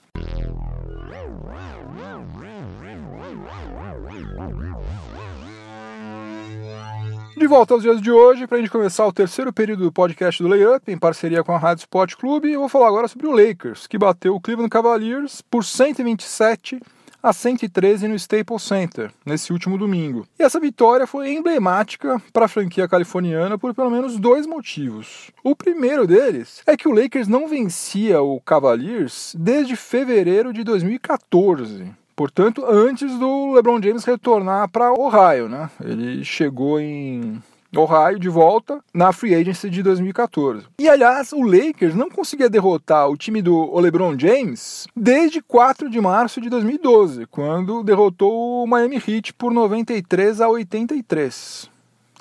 De 7.44 7.48
volta 7.48 7.74
aos 7.74 7.84
dias 7.84 8.02
de 8.02 8.10
hoje, 8.10 8.48
para 8.48 8.58
a 8.58 8.62
gente 8.62 8.72
começar 8.72 9.06
o 9.06 9.12
terceiro 9.12 9.52
período 9.52 9.84
do 9.84 9.92
podcast 9.92 10.42
do 10.42 10.48
Layup, 10.48 10.90
em 10.90 10.98
parceria 10.98 11.44
com 11.44 11.52
a 11.52 11.58
Rádio 11.58 11.82
Sport 11.82 12.16
Clube, 12.16 12.50
eu 12.50 12.62
vou 12.62 12.70
falar 12.70 12.88
agora 12.88 13.06
sobre 13.06 13.28
o 13.28 13.32
Lakers, 13.32 13.86
que 13.86 13.98
bateu 13.98 14.34
o 14.34 14.40
Cleveland 14.40 14.70
Cavaliers 14.70 15.42
por 15.42 15.66
127 15.66 16.80
a 17.22 17.34
113 17.34 18.08
no 18.08 18.16
Staples 18.16 18.64
Center, 18.64 19.12
nesse 19.26 19.52
último 19.52 19.78
domingo. 19.78 20.26
E 20.40 20.44
essa 20.44 20.58
vitória 20.58 21.06
foi 21.06 21.34
emblemática 21.34 22.18
para 22.32 22.46
a 22.46 22.48
franquia 22.48 22.88
californiana 22.88 23.58
por 23.58 23.74
pelo 23.76 23.92
menos 23.92 24.18
dois 24.18 24.48
motivos. 24.48 25.30
O 25.44 25.54
primeiro 25.54 26.08
deles 26.08 26.64
é 26.66 26.78
que 26.78 26.88
o 26.88 26.94
Lakers 26.94 27.28
não 27.28 27.50
vencia 27.50 28.22
o 28.22 28.40
Cavaliers 28.40 29.36
desde 29.38 29.76
fevereiro 29.76 30.54
de 30.54 30.64
2014. 30.64 32.03
Portanto, 32.16 32.64
antes 32.66 33.18
do 33.18 33.54
LeBron 33.54 33.82
James 33.82 34.04
retornar 34.04 34.70
para 34.70 34.94
Ohio, 34.94 35.50
né? 35.50 35.70
Ele 35.84 36.24
chegou 36.24 36.80
em 36.80 37.42
Ohio 37.76 38.20
de 38.20 38.30
volta 38.30 38.80
na 38.94 39.12
free 39.12 39.34
agency 39.34 39.70
de 39.70 39.82
2014. 39.82 40.66
E 40.78 40.88
aliás, 40.88 41.34
o 41.34 41.42
Lakers 41.42 41.96
não 41.96 42.10
conseguia 42.10 42.50
derrotar 42.50 43.10
o 43.10 43.18
time 43.18 43.42
do 43.42 43.80
LeBron 43.80 44.18
James 44.18 44.88
desde 44.96 45.42
4 45.42 45.90
de 45.90 46.00
março 46.00 46.40
de 46.40 46.50
2012, 46.50 47.26
quando 47.28 47.84
derrotou 47.84 48.64
o 48.64 48.68
Miami 48.68 48.98
Heat 48.98 49.34
por 49.34 49.52
93 49.52 50.40
a 50.40 50.50
83. 50.50 51.73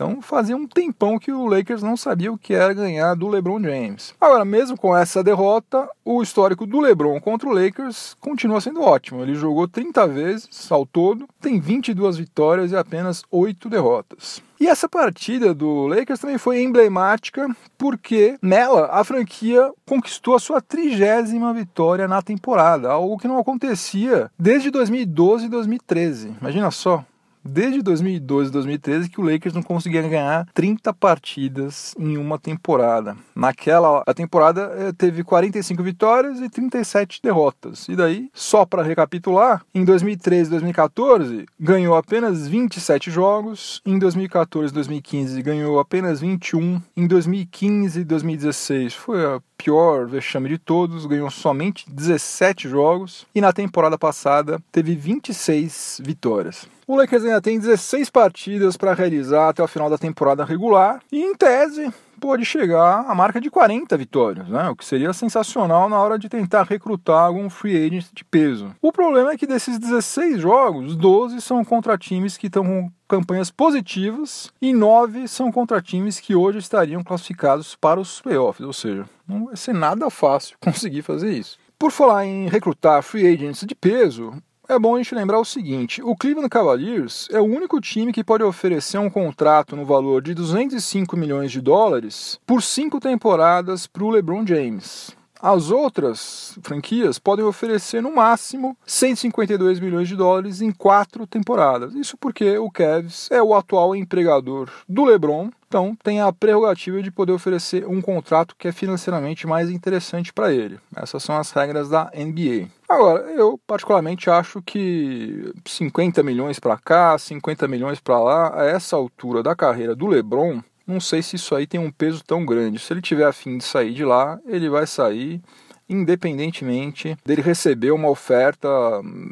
Então 0.02 0.20
fazia 0.20 0.56
um 0.56 0.66
tempão 0.66 1.16
que 1.16 1.30
o 1.30 1.46
Lakers 1.46 1.80
não 1.80 1.96
sabia 1.96 2.32
o 2.32 2.36
que 2.36 2.52
era 2.52 2.74
ganhar 2.74 3.14
do 3.14 3.28
LeBron 3.28 3.62
James. 3.62 4.12
Agora, 4.20 4.44
mesmo 4.44 4.76
com 4.76 4.96
essa 4.96 5.22
derrota, 5.22 5.88
o 6.04 6.20
histórico 6.20 6.66
do 6.66 6.80
LeBron 6.80 7.20
contra 7.20 7.48
o 7.48 7.52
Lakers 7.52 8.16
continua 8.20 8.60
sendo 8.60 8.82
ótimo. 8.82 9.22
Ele 9.22 9.36
jogou 9.36 9.68
30 9.68 10.08
vezes 10.08 10.72
ao 10.72 10.84
todo, 10.84 11.28
tem 11.40 11.60
22 11.60 12.16
vitórias 12.16 12.72
e 12.72 12.76
apenas 12.76 13.22
8 13.30 13.70
derrotas. 13.70 14.42
E 14.58 14.66
essa 14.66 14.88
partida 14.88 15.54
do 15.54 15.86
Lakers 15.86 16.20
também 16.20 16.38
foi 16.38 16.62
emblemática 16.62 17.48
porque 17.78 18.36
nela 18.42 18.86
a 18.92 19.04
franquia 19.04 19.72
conquistou 19.86 20.34
a 20.34 20.40
sua 20.40 20.60
trigésima 20.60 21.54
vitória 21.54 22.08
na 22.08 22.22
temporada, 22.22 22.90
algo 22.90 23.18
que 23.18 23.28
não 23.28 23.38
acontecia 23.38 24.30
desde 24.36 24.68
2012 24.70 25.46
e 25.46 25.48
2013. 25.48 26.34
Imagina 26.40 26.70
só, 26.70 27.04
desde 27.44 27.82
2012 27.82 28.48
e 28.48 28.52
2013 28.52 29.08
que 29.10 29.20
o 29.20 29.24
Lakers 29.24 29.54
não 29.54 29.62
conseguia 29.62 30.02
ganhar 30.02 30.46
30 30.54 30.92
partidas 30.92 31.94
em 31.98 32.16
uma 32.16 32.38
temporada. 32.38 33.16
Naquela 33.34 34.02
a 34.06 34.14
temporada 34.14 34.72
eh, 34.76 34.92
teve 34.92 35.24
45 35.24 35.82
vitórias 35.82 36.40
e 36.40 36.48
37 36.48 37.20
derrotas. 37.22 37.88
E 37.88 37.96
daí, 37.96 38.30
só 38.32 38.64
para 38.64 38.82
recapitular, 38.82 39.64
em 39.74 39.84
2013 39.84 40.48
e 40.48 40.50
2014 40.50 41.46
ganhou 41.58 41.96
apenas 41.96 42.46
27 42.46 43.10
jogos, 43.10 43.80
em 43.84 43.98
2014 43.98 44.72
e 44.72 44.74
2015 44.74 45.42
ganhou 45.42 45.78
apenas 45.78 46.20
21, 46.20 46.80
em 46.96 47.06
2015 47.06 48.00
e 48.00 48.04
2016 48.04 48.94
foi 48.94 49.24
a 49.24 49.40
pior 49.56 50.06
vexame 50.06 50.48
de 50.48 50.58
todos, 50.58 51.06
ganhou 51.06 51.30
somente 51.30 51.84
17 51.88 52.68
jogos 52.68 53.26
e 53.34 53.40
na 53.40 53.52
temporada 53.52 53.96
passada 53.96 54.60
teve 54.72 54.94
26 54.94 56.00
vitórias. 56.04 56.66
O 56.92 56.96
Lakers 56.96 57.24
ainda 57.24 57.40
tem 57.40 57.58
16 57.58 58.10
partidas 58.10 58.76
para 58.76 58.92
realizar 58.92 59.48
até 59.48 59.62
o 59.62 59.66
final 59.66 59.88
da 59.88 59.96
temporada 59.96 60.44
regular 60.44 61.00
e, 61.10 61.22
em 61.22 61.34
tese, 61.34 61.90
pode 62.20 62.44
chegar 62.44 63.06
à 63.08 63.14
marca 63.14 63.40
de 63.40 63.48
40 63.48 63.96
vitórias, 63.96 64.46
né? 64.46 64.68
o 64.68 64.76
que 64.76 64.84
seria 64.84 65.10
sensacional 65.14 65.88
na 65.88 65.98
hora 65.98 66.18
de 66.18 66.28
tentar 66.28 66.64
recrutar 66.64 67.24
algum 67.24 67.48
free 67.48 67.86
agent 67.86 68.08
de 68.12 68.22
peso. 68.22 68.76
O 68.82 68.92
problema 68.92 69.32
é 69.32 69.38
que 69.38 69.46
desses 69.46 69.78
16 69.78 70.38
jogos, 70.38 70.94
12 70.94 71.40
são 71.40 71.64
contra 71.64 71.96
times 71.96 72.36
que 72.36 72.48
estão 72.48 72.62
com 72.62 72.92
campanhas 73.08 73.50
positivas 73.50 74.52
e 74.60 74.74
9 74.74 75.26
são 75.28 75.50
contra 75.50 75.80
times 75.80 76.20
que 76.20 76.34
hoje 76.34 76.58
estariam 76.58 77.02
classificados 77.02 77.74
para 77.74 77.98
os 77.98 78.20
playoffs, 78.20 78.66
ou 78.66 78.72
seja, 78.74 79.06
não 79.26 79.46
vai 79.46 79.56
ser 79.56 79.72
nada 79.72 80.10
fácil 80.10 80.58
conseguir 80.60 81.00
fazer 81.00 81.32
isso. 81.32 81.56
Por 81.78 81.90
falar 81.90 82.26
em 82.26 82.48
recrutar 82.48 83.02
free 83.02 83.26
agents 83.26 83.64
de 83.66 83.74
peso, 83.74 84.34
é 84.72 84.78
bom 84.78 84.94
a 84.94 84.98
gente 84.98 85.14
lembrar 85.14 85.38
o 85.38 85.44
seguinte: 85.44 86.02
o 86.02 86.16
Cleveland 86.16 86.48
Cavaliers 86.48 87.28
é 87.30 87.40
o 87.40 87.44
único 87.44 87.80
time 87.80 88.12
que 88.12 88.24
pode 88.24 88.42
oferecer 88.42 88.98
um 88.98 89.10
contrato 89.10 89.76
no 89.76 89.84
valor 89.84 90.22
de 90.22 90.34
205 90.34 91.16
milhões 91.16 91.52
de 91.52 91.60
dólares 91.60 92.40
por 92.46 92.62
cinco 92.62 92.98
temporadas 92.98 93.86
para 93.86 94.04
o 94.04 94.10
LeBron 94.10 94.46
James. 94.46 95.14
As 95.42 95.72
outras 95.72 96.56
franquias 96.62 97.18
podem 97.18 97.44
oferecer 97.44 98.00
no 98.00 98.14
máximo 98.14 98.76
152 98.86 99.80
milhões 99.80 100.06
de 100.06 100.14
dólares 100.14 100.62
em 100.62 100.70
quatro 100.70 101.26
temporadas. 101.26 101.96
Isso 101.96 102.16
porque 102.16 102.56
o 102.58 102.70
Cavs 102.70 103.28
é 103.28 103.42
o 103.42 103.52
atual 103.52 103.96
empregador 103.96 104.70
do 104.88 105.04
LeBron, 105.04 105.50
então 105.72 105.96
tem 106.02 106.20
a 106.20 106.30
prerrogativa 106.30 107.02
de 107.02 107.10
poder 107.10 107.32
oferecer 107.32 107.88
um 107.88 108.02
contrato 108.02 108.54
que 108.58 108.68
é 108.68 108.72
financeiramente 108.72 109.46
mais 109.46 109.70
interessante 109.70 110.30
para 110.30 110.52
ele. 110.52 110.78
Essas 110.94 111.22
são 111.22 111.34
as 111.34 111.50
regras 111.50 111.88
da 111.88 112.10
NBA. 112.14 112.68
Agora, 112.86 113.22
eu 113.30 113.58
particularmente 113.66 114.28
acho 114.28 114.60
que 114.60 115.50
50 115.64 116.22
milhões 116.22 116.60
para 116.60 116.76
cá, 116.76 117.16
50 117.16 117.66
milhões 117.66 117.98
para 118.00 118.20
lá, 118.20 118.60
a 118.60 118.66
essa 118.66 118.96
altura 118.96 119.42
da 119.42 119.56
carreira 119.56 119.96
do 119.96 120.08
LeBron, 120.08 120.60
não 120.86 121.00
sei 121.00 121.22
se 121.22 121.36
isso 121.36 121.54
aí 121.54 121.66
tem 121.66 121.80
um 121.80 121.90
peso 121.90 122.22
tão 122.22 122.44
grande. 122.44 122.78
Se 122.78 122.92
ele 122.92 123.00
tiver 123.00 123.24
afim 123.24 123.56
de 123.56 123.64
sair 123.64 123.94
de 123.94 124.04
lá, 124.04 124.38
ele 124.44 124.68
vai 124.68 124.86
sair 124.86 125.40
independentemente 125.88 127.16
dele 127.24 127.42
receber 127.42 127.90
uma 127.92 128.08
oferta 128.08 128.68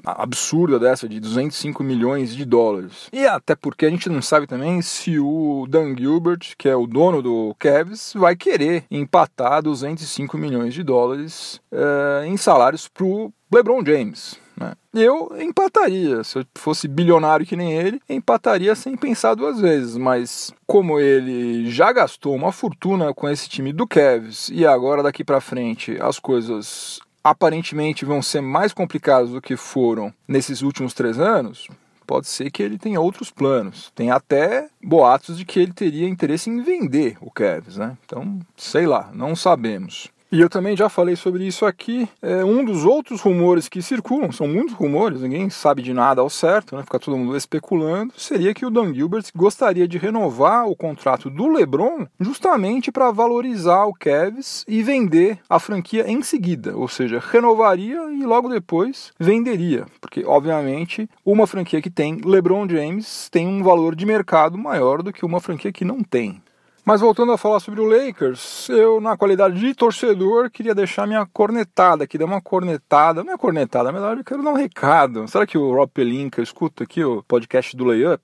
absurda 0.05 0.79
dessa 0.79 1.09
de 1.09 1.21
205 1.21 1.83
milhões 1.83 2.35
de 2.35 2.45
dólares. 2.45 3.09
E 3.13 3.27
até 3.27 3.55
porque 3.55 3.87
a 3.87 3.91
gente 3.91 4.09
não 4.09 4.23
sabe 4.23 4.47
também 4.47 4.83
se 4.83 5.19
o 5.19 5.67
Dan 5.69 5.97
Gilbert, 5.97 6.55
que 6.57 6.69
é 6.69 6.77
o 6.77 6.87
dono 6.87 7.23
do 7.23 7.55
Cavs, 7.59 8.13
vai 8.15 8.37
querer 8.37 8.85
empatar 8.91 9.63
205 9.63 10.37
milhões 10.37 10.75
de 10.75 10.83
dólares 10.83 11.61
é, 11.73 12.27
em 12.27 12.37
salários 12.37 12.89
para 12.89 13.05
o 13.05 13.33
LeBron 13.53 13.85
James. 13.85 14.39
Né? 14.61 14.75
Eu 14.93 15.33
empataria, 15.41 16.23
se 16.23 16.39
eu 16.39 16.45
fosse 16.55 16.87
bilionário 16.87 17.47
que 17.47 17.57
nem 17.57 17.73
ele, 17.73 18.01
empataria 18.09 18.75
sem 18.75 18.95
pensar 18.95 19.35
duas 19.35 19.59
vezes, 19.59 19.97
mas 19.97 20.53
como 20.67 21.01
ele 21.01 21.71
já 21.71 21.91
gastou 21.93 22.35
uma 22.35 22.53
fortuna 22.53 23.15
com 23.15 23.29
esse 23.29 23.49
time 23.49 23.73
do 23.73 23.87
Cavs 23.87 24.51
e 24.53 24.67
agora 24.67 25.03
daqui 25.03 25.25
para 25.25 25.41
frente 25.41 25.97
as 26.01 26.19
coisas 26.19 27.01
aparentemente 27.25 28.05
vão 28.05 28.21
ser 28.21 28.41
mais 28.41 28.73
complicadas 28.73 29.31
do 29.31 29.41
que 29.41 29.57
foram 29.57 30.13
nesses 30.29 30.63
últimos 30.63 30.93
três 30.93 31.19
anos, 31.19 31.67
pode 32.07 32.27
ser 32.27 32.51
que 32.51 32.63
ele 32.63 32.77
tenha 32.77 33.01
outros 33.01 33.31
planos. 33.31 33.93
Tem 33.95 34.11
até 34.11 34.69
boatos 34.83 35.39
de 35.39 35.45
que 35.45 35.61
ele 35.61 35.73
teria 35.73 36.09
interesse 36.09 36.51
em 36.51 36.61
vender 36.61 37.17
o 37.21 37.31
Cavs, 37.31 37.77
né? 37.77 37.97
Então, 38.05 38.41
sei 38.57 38.87
lá, 38.87 39.11
não 39.15 39.37
sabemos. 39.37 40.09
E 40.33 40.41
eu 40.41 40.49
também 40.49 40.77
já 40.77 40.89
falei 40.89 41.17
sobre 41.17 41.45
isso 41.45 41.67
aqui. 41.67 42.09
É, 42.23 42.45
um 42.45 42.65
dos 42.65 42.85
outros 42.85 43.21
rumores 43.21 43.69
que 43.69 43.83
circulam, 43.83 44.31
são 44.31 44.47
muitos 44.47 44.75
rumores, 44.75 45.23
ninguém 45.23 45.51
sabe 45.51 45.83
de 45.83 45.93
nada 45.93 46.21
ao 46.21 46.31
certo, 46.31 46.77
né? 46.77 46.85
Fica 46.85 47.01
todo 47.01 47.17
mundo 47.17 47.37
especulando. 47.37 48.13
Seria 48.17 48.55
que 48.55 48.65
o 48.65 48.71
Dan 48.71 48.95
Gilbert 48.95 49.25
gostaria 49.35 49.89
de 49.89 49.99
renovar 49.99 50.69
o 50.69 50.77
contrato 50.77 51.29
do 51.29 51.49
LeBron 51.49 52.07
justamente 52.21 52.93
para 52.93 53.11
valorizar 53.11 53.87
o 53.87 53.93
Cavs 53.93 54.65
e 54.69 54.85
vender 54.85 55.41
a 55.49 55.59
franquia 55.59 56.09
em 56.09 56.23
seguida. 56.23 56.77
Ou 56.77 56.87
seja, 56.87 57.19
renovaria 57.19 58.01
e 58.13 58.25
logo 58.25 58.49
depois 58.49 59.13
venderia. 59.19 59.85
Porque, 60.01 60.25
obviamente, 60.25 61.11
uma 61.27 61.47
franquia 61.47 61.83
que 61.83 61.91
tem 61.91 62.21
LeBron 62.25 62.69
James 62.69 63.29
tem 63.31 63.49
um 63.49 63.65
valor 63.65 63.97
de 63.97 64.07
mercado 64.07 64.57
maior 64.57 65.03
do 65.03 65.13
que 65.13 65.27
uma 65.27 65.41
franquia 65.41 65.73
que 65.73 65.85
não 65.85 66.05
tem. 66.05 66.41
Mas 66.85 67.01
voltando 67.01 67.33
a 67.33 67.39
falar 67.39 67.61
sobre 67.61 67.81
o 67.81 67.85
Lakers, 67.85 68.69
eu, 68.71 69.01
na 69.01 69.17
qualidade 69.17 69.61
de 69.61 69.75
torcedor, 69.75 70.51
queria 70.51 70.75
deixar 70.75 71.07
minha 71.07 71.27
cornetada 71.27 72.05
aqui, 72.05 72.17
dar 72.17 72.25
uma 72.25 72.41
cornetada, 72.41 73.23
não 73.23 73.35
é 73.35 73.39
cornetada, 73.39 73.93
na 73.93 73.99
verdade 73.99 74.21
eu 74.21 74.25
quero 74.25 74.43
dar 74.43 74.51
um 74.51 74.57
recado. 74.57 75.29
Será 75.29 75.47
que 75.47 75.59
o 75.59 75.73
Rob 75.73 75.91
Pelinka 75.93 76.43
escuta 76.43 76.85
aqui 76.85 77.05
o 77.05 77.23
podcast 77.23 77.77
do 77.77 77.85
Layup? 77.85 78.23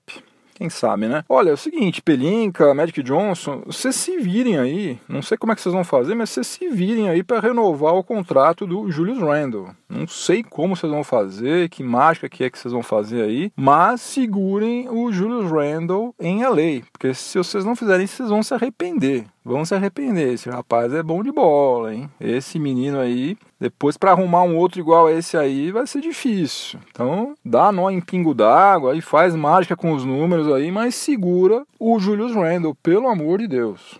Quem 0.57 0.71
sabe, 0.71 1.07
né? 1.07 1.23
Olha, 1.29 1.51
é 1.51 1.53
o 1.53 1.57
seguinte, 1.57 2.01
Pelinka, 2.01 2.73
Magic 2.73 3.03
Johnson, 3.03 3.61
vocês 3.67 3.95
se 3.95 4.17
virem 4.17 4.57
aí, 4.57 4.99
não 5.07 5.21
sei 5.21 5.37
como 5.37 5.53
é 5.53 5.55
que 5.55 5.61
vocês 5.61 5.73
vão 5.73 5.83
fazer, 5.83 6.15
mas 6.15 6.31
vocês 6.31 6.47
se 6.47 6.67
virem 6.67 7.09
aí 7.09 7.23
para 7.23 7.39
renovar 7.39 7.93
o 7.93 8.03
contrato 8.03 8.65
do 8.65 8.89
Julius 8.89 9.19
Randle. 9.19 9.69
Não 9.89 10.05
sei 10.05 10.43
como 10.43 10.75
vocês 10.75 10.91
vão 10.91 11.03
fazer, 11.03 11.69
que 11.69 11.81
mágica 11.81 12.27
que 12.27 12.43
é 12.43 12.49
que 12.49 12.59
vocês 12.59 12.73
vão 12.73 12.83
fazer 12.83 13.21
aí, 13.21 13.51
mas 13.55 14.01
segurem 14.01 14.89
o 14.89 15.11
Julius 15.11 15.49
Randle 15.49 16.13
em 16.19 16.43
LA, 16.43 16.83
porque 16.91 17.13
se 17.13 17.37
vocês 17.37 17.63
não 17.63 17.75
fizerem 17.75 18.05
vocês 18.05 18.29
vão 18.29 18.43
se 18.43 18.53
arrepender. 18.53 19.25
Vão 19.45 19.63
se 19.63 19.73
arrepender. 19.73 20.33
Esse 20.33 20.49
rapaz 20.49 20.93
é 20.93 21.01
bom 21.01 21.23
de 21.23 21.31
bola, 21.31 21.93
hein? 21.93 22.09
Esse 22.19 22.59
menino 22.59 22.99
aí, 22.99 23.37
depois 23.57 23.95
para 23.95 24.11
arrumar 24.11 24.43
um 24.43 24.57
outro 24.57 24.77
igual 24.77 25.07
a 25.07 25.13
esse 25.13 25.37
aí, 25.37 25.71
vai 25.71 25.87
ser 25.87 26.01
difícil. 26.01 26.79
Então, 26.91 27.33
dá 27.45 27.71
nó 27.71 27.89
em 27.89 28.01
pingo 28.01 28.33
d'água 28.33 28.93
e 28.93 29.01
faz 29.01 29.33
mágica 29.35 29.77
com 29.77 29.93
os 29.93 30.03
números 30.03 30.51
aí, 30.51 30.69
mas 30.69 30.95
segura 30.95 31.65
o 31.79 31.97
Julius 31.97 32.35
Randle, 32.35 32.75
pelo 32.75 33.07
amor 33.07 33.39
de 33.39 33.47
Deus. 33.47 33.97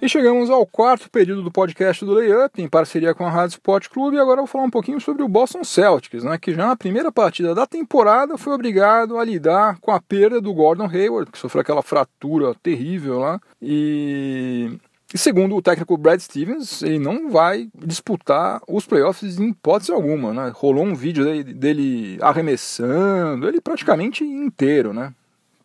E 0.00 0.08
chegamos 0.08 0.48
ao 0.48 0.64
quarto 0.64 1.10
período 1.10 1.42
do 1.42 1.50
podcast 1.50 2.04
do 2.04 2.14
Layup, 2.14 2.62
em 2.62 2.68
parceria 2.68 3.12
com 3.12 3.26
a 3.26 3.30
Rádio 3.30 3.54
Sport 3.54 3.88
Clube, 3.88 4.16
e 4.16 4.20
agora 4.20 4.38
eu 4.38 4.44
vou 4.44 4.46
falar 4.46 4.62
um 4.62 4.70
pouquinho 4.70 5.00
sobre 5.00 5.24
o 5.24 5.28
Boston 5.28 5.64
Celtics, 5.64 6.22
né, 6.22 6.38
que 6.38 6.54
já 6.54 6.68
na 6.68 6.76
primeira 6.76 7.10
partida 7.10 7.52
da 7.52 7.66
temporada 7.66 8.38
foi 8.38 8.52
obrigado 8.52 9.18
a 9.18 9.24
lidar 9.24 9.78
com 9.80 9.90
a 9.90 10.00
perda 10.00 10.40
do 10.40 10.54
Gordon 10.54 10.86
Hayward, 10.86 11.32
que 11.32 11.38
sofreu 11.38 11.62
aquela 11.62 11.82
fratura 11.82 12.54
terrível 12.62 13.18
lá, 13.18 13.40
e 13.60 14.78
e 15.12 15.16
segundo 15.16 15.56
o 15.56 15.62
técnico 15.62 15.96
Brad 15.96 16.20
Stevens, 16.20 16.82
ele 16.82 16.98
não 16.98 17.30
vai 17.30 17.70
disputar 17.74 18.60
os 18.68 18.84
playoffs 18.84 19.38
em 19.38 19.48
hipótese 19.48 19.90
alguma, 19.90 20.34
né? 20.34 20.52
Rolou 20.54 20.84
um 20.84 20.94
vídeo 20.94 21.24
dele, 21.42 22.18
arremessando, 22.20 23.48
ele 23.48 23.58
praticamente 23.58 24.22
inteiro, 24.22 24.92
né? 24.92 25.14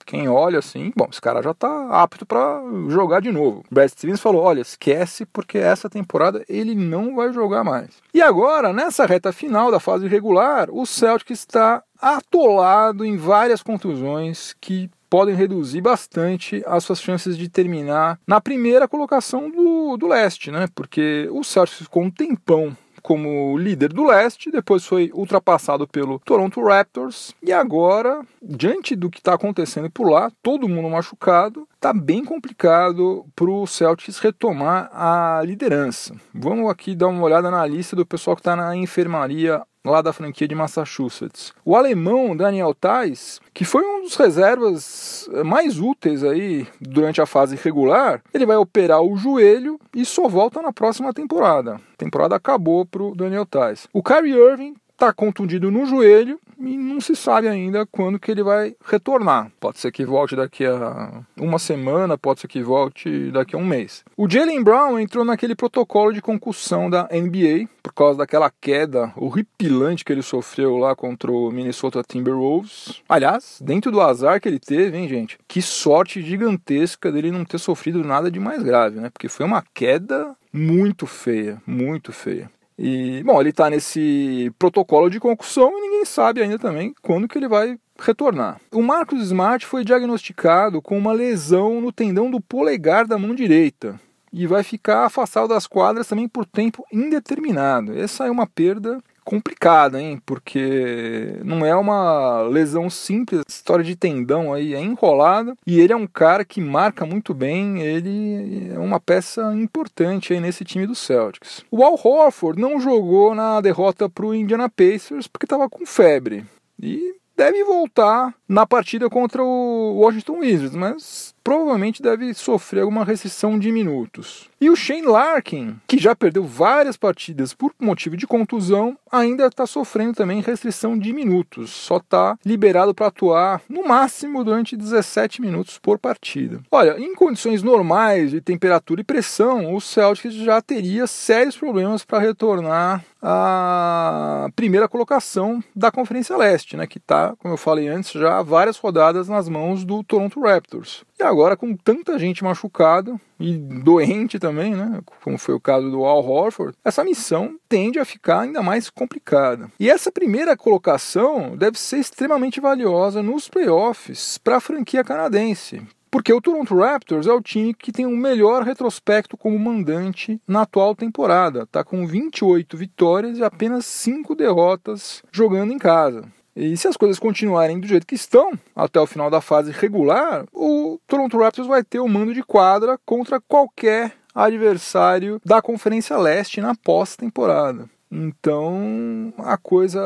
Quem 0.06 0.28
olha 0.28 0.60
assim, 0.60 0.92
bom, 0.96 1.08
esse 1.12 1.22
cara 1.22 1.42
já 1.42 1.52
está 1.52 1.88
apto 1.90 2.26
para 2.26 2.62
jogar 2.90 3.22
de 3.22 3.32
novo. 3.32 3.64
Brad 3.72 3.90
Stevens 3.90 4.20
falou: 4.20 4.44
olha, 4.44 4.62
esquece 4.62 5.26
porque 5.26 5.58
essa 5.58 5.90
temporada 5.90 6.44
ele 6.48 6.76
não 6.76 7.16
vai 7.16 7.32
jogar 7.34 7.64
mais. 7.64 7.90
E 8.14 8.22
agora, 8.22 8.74
nessa 8.74 9.06
reta 9.06 9.32
final 9.32 9.72
da 9.72 9.80
fase 9.80 10.08
regular, 10.08 10.70
o 10.72 10.86
Celtic 10.86 11.32
está 11.32 11.84
atolado 12.02 13.06
em 13.06 13.16
várias 13.16 13.64
contusões 13.64 14.56
que 14.60 14.90
podem 15.10 15.36
reduzir 15.36 15.80
bastante 15.80 16.64
as 16.66 16.84
suas 16.84 17.00
chances 17.00 17.38
de 17.38 17.48
terminar 17.48 18.20
na 18.26 18.42
primeira 18.42 18.88
colocação 18.88 19.48
do, 19.50 19.96
do 19.96 20.08
leste, 20.08 20.50
né? 20.50 20.68
Porque 20.74 21.30
o 21.32 21.44
Celtic 21.44 21.78
ficou 21.84 22.02
um 22.02 22.10
tempão 22.10 22.76
como 23.04 23.58
líder 23.58 23.92
do 23.92 24.06
leste, 24.06 24.50
depois 24.50 24.86
foi 24.86 25.12
ultrapassado 25.14 25.86
pelo 25.86 26.18
Toronto 26.20 26.64
Raptors 26.64 27.36
e 27.44 27.52
agora, 27.52 28.22
diante 28.42 28.96
do 28.96 29.10
que 29.10 29.20
está 29.20 29.34
acontecendo 29.34 29.92
por 29.92 30.10
lá, 30.10 30.32
todo 30.42 30.70
mundo 30.70 30.90
machucado, 30.90 31.68
está 31.84 31.92
bem 31.92 32.24
complicado 32.24 33.26
para 33.36 33.52
o 33.52 33.68
Celtics 33.68 34.18
retomar 34.20 34.90
a 34.94 35.42
liderança. 35.44 36.16
Vamos 36.34 36.72
aqui 36.72 36.96
dar 36.96 37.08
uma 37.08 37.22
olhada 37.22 37.52
na 37.52 37.68
lista 37.68 37.94
do 37.94 38.06
pessoal 38.06 38.38
que 38.38 38.40
está 38.40 38.56
na 38.56 38.74
enfermaria 38.74 39.62
lá 39.86 40.02
da 40.02 40.14
franquia 40.14 40.48
de 40.48 40.56
Massachusetts. 40.56 41.52
O 41.66 41.76
alemão 41.76 42.38
Daniel 42.38 42.74
Tais, 42.74 43.42
que 43.54 43.66
foi 43.66 43.84
um 43.84 44.04
dos 44.04 44.16
reservas 44.16 45.30
mais 45.44 45.78
úteis 45.78 46.24
aí 46.24 46.66
durante 46.80 47.20
a 47.20 47.26
fase 47.26 47.58
regular, 47.62 48.22
ele 48.34 48.46
vai 48.46 48.56
operar 48.56 49.02
o 49.02 49.18
joelho 49.18 49.78
e 49.94 50.06
só 50.06 50.30
volta 50.30 50.62
na 50.62 50.72
próxima 50.72 51.14
temporada. 51.14 51.76
A 51.76 51.98
temporada 51.98 52.34
acabou 52.34 52.86
para 52.86 53.04
o 53.04 53.14
Daniel 53.14 53.46
Tais. 53.46 53.90
O 53.92 54.02
Kyrie 54.02 54.38
Irving 54.38 54.76
está 55.04 55.12
contundido 55.12 55.70
no 55.70 55.86
joelho 55.86 56.40
e 56.58 56.78
não 56.78 57.02
se 57.02 57.14
sabe 57.14 57.50
ainda 57.50 57.86
quando 57.86 58.18
que 58.18 58.32
ele 58.32 58.42
vai 58.42 58.74
retornar. 58.86 59.52
Pode 59.60 59.80
ser 59.80 59.92
que 59.92 60.06
volte 60.06 60.34
daqui 60.34 60.66
a 60.66 61.22
uma 61.38 61.60
semana, 61.60 62.18
pode 62.18 62.40
ser 62.40 62.48
que 62.48 62.64
volte 62.64 63.30
daqui 63.32 63.54
a 63.54 63.60
um 63.60 63.66
mês. 63.66 64.06
O 64.16 64.30
Jalen 64.30 64.64
Brown 64.64 64.98
entrou 64.98 65.26
naquele 65.26 65.56
protocolo 65.56 66.14
de 66.14 66.22
concussão 66.22 66.90
da 66.90 67.10
NBA 67.12 67.68
por 67.82 67.94
causa 67.94 68.20
daquela 68.20 68.50
queda 68.50 69.12
horripilante 69.18 70.06
que 70.06 70.14
ele 70.14 70.22
sofreu 70.22 70.78
lá 70.78 70.96
contra 70.96 71.30
o 71.30 71.52
Minnesota 71.52 72.02
Timberwolves. 72.02 73.02
Aliás, 73.10 73.60
dentro 73.62 73.92
do 73.92 74.00
azar 74.00 74.40
que 74.40 74.48
ele 74.48 74.60
teve, 74.60 74.98
hein, 74.98 75.10
gente? 75.10 75.38
Que 75.50 75.62
sorte 75.62 76.22
gigantesca 76.22 77.12
dele 77.12 77.30
não 77.30 77.44
ter 77.44 77.58
sofrido 77.58 78.06
nada 78.06 78.32
de 78.32 78.40
mais 78.40 78.64
grave, 78.64 79.02
né? 79.02 79.10
Porque 79.10 79.28
foi 79.28 79.46
uma 79.46 79.64
queda 79.74 80.34
muito 80.54 81.06
feia, 81.06 81.62
muito 81.68 82.14
feia. 82.14 82.50
E, 82.78 83.22
bom, 83.24 83.40
ele 83.40 83.50
está 83.50 83.70
nesse 83.70 84.52
protocolo 84.58 85.10
de 85.10 85.20
concussão 85.20 85.78
e 85.78 85.82
ninguém 85.82 86.06
sabe 86.06 86.42
ainda 86.42 86.58
também 86.58 86.94
quando 87.02 87.28
que 87.28 87.38
ele 87.38 87.48
vai 87.48 87.78
retornar. 88.00 88.60
O 88.72 88.82
Marcos 88.82 89.22
Smart 89.22 89.66
foi 89.66 89.84
diagnosticado 89.84 90.82
com 90.82 90.98
uma 90.98 91.14
lesão 91.14 91.80
no 91.80 91.92
tendão 91.92 92.32
do 92.32 92.42
polegar 92.42 93.06
da 93.08 93.18
mão 93.18 93.36
direita 93.36 94.00
e 94.32 94.48
vai 94.48 94.64
ficar 94.64 95.06
afastado 95.06 95.50
das 95.50 95.68
quadras 95.68 96.08
também 96.08 96.28
por 96.28 96.46
tempo 96.46 96.84
indeterminado. 96.92 97.98
Essa 97.98 98.26
é 98.26 98.32
uma 98.32 98.48
perda 98.48 99.00
complicada, 99.24 100.02
hein? 100.02 100.22
Porque 100.26 101.40
não 101.44 101.66
é 101.66 101.76
uma 101.76 102.42
lesão 102.42 102.90
simples, 102.90 103.44
história 103.48 103.84
de 103.84 103.96
tendão 103.96 104.54
aí 104.54 104.74
é 104.74 104.82
enrolada 104.82 105.56
e 105.66 105.80
ele 105.80 105.94
é 105.94 105.96
um 105.96 106.08
cara 106.08 106.46
que 106.46 106.62
marca 106.62 107.06
muito 107.06 107.34
bem, 107.34 107.82
ele 107.82 108.72
é 108.74 108.80
uma 108.80 109.00
peça 109.00 109.54
importante 109.54 110.34
aí 110.34 110.40
nesse 110.40 110.64
time 110.64 110.86
do 110.86 110.96
Celtics. 110.96 111.64
O 111.72 111.84
Al 111.84 112.00
Horford 112.02 112.62
não 112.62 112.80
jogou 112.80 113.34
na 113.34 113.62
derrota 113.62 114.10
para 114.10 114.26
o 114.26 114.36
Indiana 114.36 114.70
Pacers 114.70 115.28
porque 115.28 115.46
estava 115.46 115.70
com 115.70 115.86
febre 115.86 116.46
e 116.82 117.16
deve 117.36 117.64
voltar 117.64 118.34
na 118.48 118.66
partida 118.66 119.10
contra 119.10 119.44
o 119.44 120.00
Washington 120.00 120.40
Wizards, 120.40 120.76
mas 120.76 121.33
provavelmente 121.44 122.02
deve 122.02 122.34
sofrer 122.34 122.82
alguma 122.82 123.04
restrição 123.04 123.60
de 123.60 123.72
minutos. 123.72 124.50
E 124.62 124.70
o 124.70 124.76
Shane 124.76 125.02
Larkin, 125.02 125.76
que 125.86 125.98
já 125.98 126.16
perdeu 126.16 126.46
várias 126.46 126.96
partidas 126.96 127.54
por 127.54 127.74
motivo 127.78 128.16
de 128.16 128.26
contusão, 128.26 128.98
ainda 129.12 129.48
está 129.48 129.68
sofrendo 129.68 130.14
também 130.14 130.42
restrição 130.42 130.98
de 130.98 131.12
minutos. 131.12 131.70
Só 131.70 131.98
está 131.98 132.38
liberado 132.46 132.96
para 132.96 133.08
atuar 133.08 133.62
no 133.68 133.86
máximo 133.86 134.44
durante 134.44 134.78
17 134.78 135.42
minutos 135.42 135.78
por 135.78 136.00
partida. 136.00 136.62
Olha, 136.72 136.98
em 136.98 137.14
condições 137.14 137.62
normais 137.62 138.32
de 138.32 138.40
temperatura 138.40 139.02
e 139.02 139.04
pressão, 139.04 139.76
o 139.76 139.82
Celtics 139.82 140.34
já 140.34 140.62
teria 140.62 141.08
sérios 141.08 141.58
problemas 141.58 142.06
para 142.06 142.20
retornar 142.20 143.04
à 143.22 144.48
primeira 144.56 144.88
colocação 144.88 145.64
da 145.76 145.92
Conferência 145.92 146.36
Leste, 146.38 146.76
né, 146.76 146.88
que 146.88 146.98
está, 146.98 147.34
como 147.38 147.54
eu 147.54 147.58
falei 147.58 147.88
antes, 147.88 148.12
já 148.12 148.42
várias 148.42 148.78
rodadas 148.78 149.30
nas 149.30 149.48
mãos 149.48 149.84
do 149.84 150.04
Toronto 150.04 150.42
Raptors. 150.42 151.04
E 151.20 151.24
agora, 151.24 151.56
com 151.56 151.76
tanta 151.76 152.18
gente 152.18 152.44
machucada 152.44 153.20
e 153.40 153.56
doente 153.56 154.40
também, 154.40 154.74
né, 154.74 155.00
como 155.24 155.38
foi 155.38 155.54
o 155.54 155.60
caso 155.60 155.90
do 155.92 156.04
Al 156.06 156.26
Horford, 156.26 156.76
essa 156.84 157.04
missão 157.04 157.56
tende 157.70 158.00
a 158.00 158.06
ficar 158.06 158.42
ainda 158.42 158.64
mais 158.64 158.90
complicada. 158.90 159.72
E 159.80 159.90
essa 159.90 160.12
primeira 160.12 160.58
colocação 160.58 161.56
deve 161.56 161.80
ser 161.80 162.00
extremamente 162.00 162.60
valiosa 162.60 163.22
nos 163.22 163.48
playoffs 163.48 164.38
para 164.38 164.58
a 164.58 164.62
franquia 164.62 165.04
canadense, 165.04 165.82
porque 166.14 166.32
o 166.32 166.40
Toronto 166.40 166.76
Raptors 166.76 167.26
é 167.26 167.34
o 167.34 167.42
time 167.42 167.74
que 167.74 167.92
tem 167.92 168.06
o 168.06 168.16
melhor 168.16 168.62
retrospecto 168.62 169.36
como 169.36 169.58
mandante 169.58 170.40
na 170.48 170.62
atual 170.62 170.96
temporada. 170.96 171.64
Está 171.64 171.84
com 171.84 172.06
28 172.06 172.78
vitórias 172.78 173.40
e 173.40 173.44
apenas 173.44 173.88
5 173.88 174.36
derrotas 174.36 175.24
jogando 175.32 175.74
em 175.74 175.80
casa. 175.80 176.26
E 176.56 176.78
se 176.78 176.88
as 176.88 176.96
coisas 176.96 177.20
continuarem 177.20 177.80
do 177.80 177.88
jeito 177.88 178.06
que 178.06 178.16
estão 178.16 178.54
até 178.76 179.00
o 179.00 179.08
final 179.08 179.30
da 179.30 179.42
fase 179.42 179.72
regular, 179.72 180.46
o 180.54 181.00
Toronto 181.08 181.38
Raptors 181.38 181.68
vai 181.68 181.84
ter 181.84 182.00
o 182.00 182.08
mando 182.08 182.34
de 182.34 182.44
quadra 182.44 183.00
contra 183.06 183.42
qualquer 183.42 184.14
adversário 184.36 185.40
da 185.44 185.62
Conferência 185.62 186.18
Leste 186.18 186.62
na 186.62 186.76
pós-temporada. 186.76 187.90
Então 188.12 189.34
a 189.40 189.58
coisa 189.58 190.00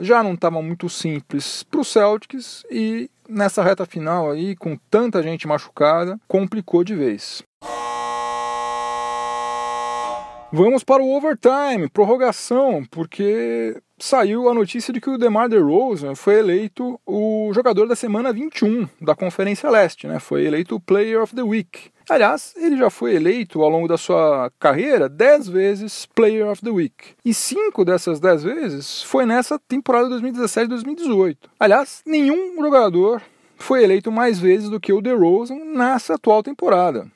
já 0.00 0.22
não 0.22 0.32
estava 0.32 0.62
muito 0.62 0.88
simples 0.88 1.62
para 1.64 1.80
o 1.80 1.84
Celtics 1.84 2.64
e 2.70 3.10
nessa 3.28 3.62
reta 3.62 3.84
final 3.84 4.30
aí, 4.30 4.56
com 4.56 4.76
tanta 4.90 5.22
gente 5.22 5.46
machucada, 5.46 6.18
complicou 6.26 6.82
de 6.82 6.94
vez. 6.94 7.42
Vamos 10.54 10.84
para 10.84 11.02
o 11.02 11.16
overtime, 11.16 11.88
prorrogação, 11.88 12.84
porque 12.90 13.74
saiu 13.98 14.50
a 14.50 14.54
notícia 14.54 14.92
de 14.92 15.00
que 15.00 15.08
o 15.08 15.16
DeMar 15.16 15.48
DeRozan 15.48 16.14
foi 16.14 16.34
eleito 16.38 17.00
o 17.06 17.50
jogador 17.54 17.88
da 17.88 17.96
semana 17.96 18.34
21 18.34 18.86
da 19.00 19.14
Conferência 19.14 19.70
Leste, 19.70 20.06
né? 20.06 20.18
Foi 20.18 20.44
eleito 20.44 20.74
o 20.74 20.80
Player 20.80 21.22
of 21.22 21.34
the 21.34 21.42
Week. 21.42 21.90
Aliás, 22.06 22.52
ele 22.58 22.76
já 22.76 22.90
foi 22.90 23.14
eleito 23.14 23.62
ao 23.62 23.70
longo 23.70 23.88
da 23.88 23.96
sua 23.96 24.52
carreira 24.60 25.08
10 25.08 25.48
vezes 25.48 26.04
Player 26.14 26.46
of 26.46 26.60
the 26.60 26.70
Week. 26.70 27.14
E 27.24 27.32
cinco 27.32 27.82
dessas 27.82 28.20
10 28.20 28.44
vezes 28.44 29.02
foi 29.02 29.24
nessa 29.24 29.58
temporada 29.58 30.20
2017-2018. 30.20 31.38
Aliás, 31.58 32.02
nenhum 32.04 32.60
jogador 32.60 33.22
foi 33.56 33.84
eleito 33.84 34.12
mais 34.12 34.38
vezes 34.38 34.68
do 34.68 34.78
que 34.78 34.92
o 34.92 35.00
DeRozan 35.00 35.64
nessa 35.64 36.16
atual 36.16 36.42
temporada 36.42 37.10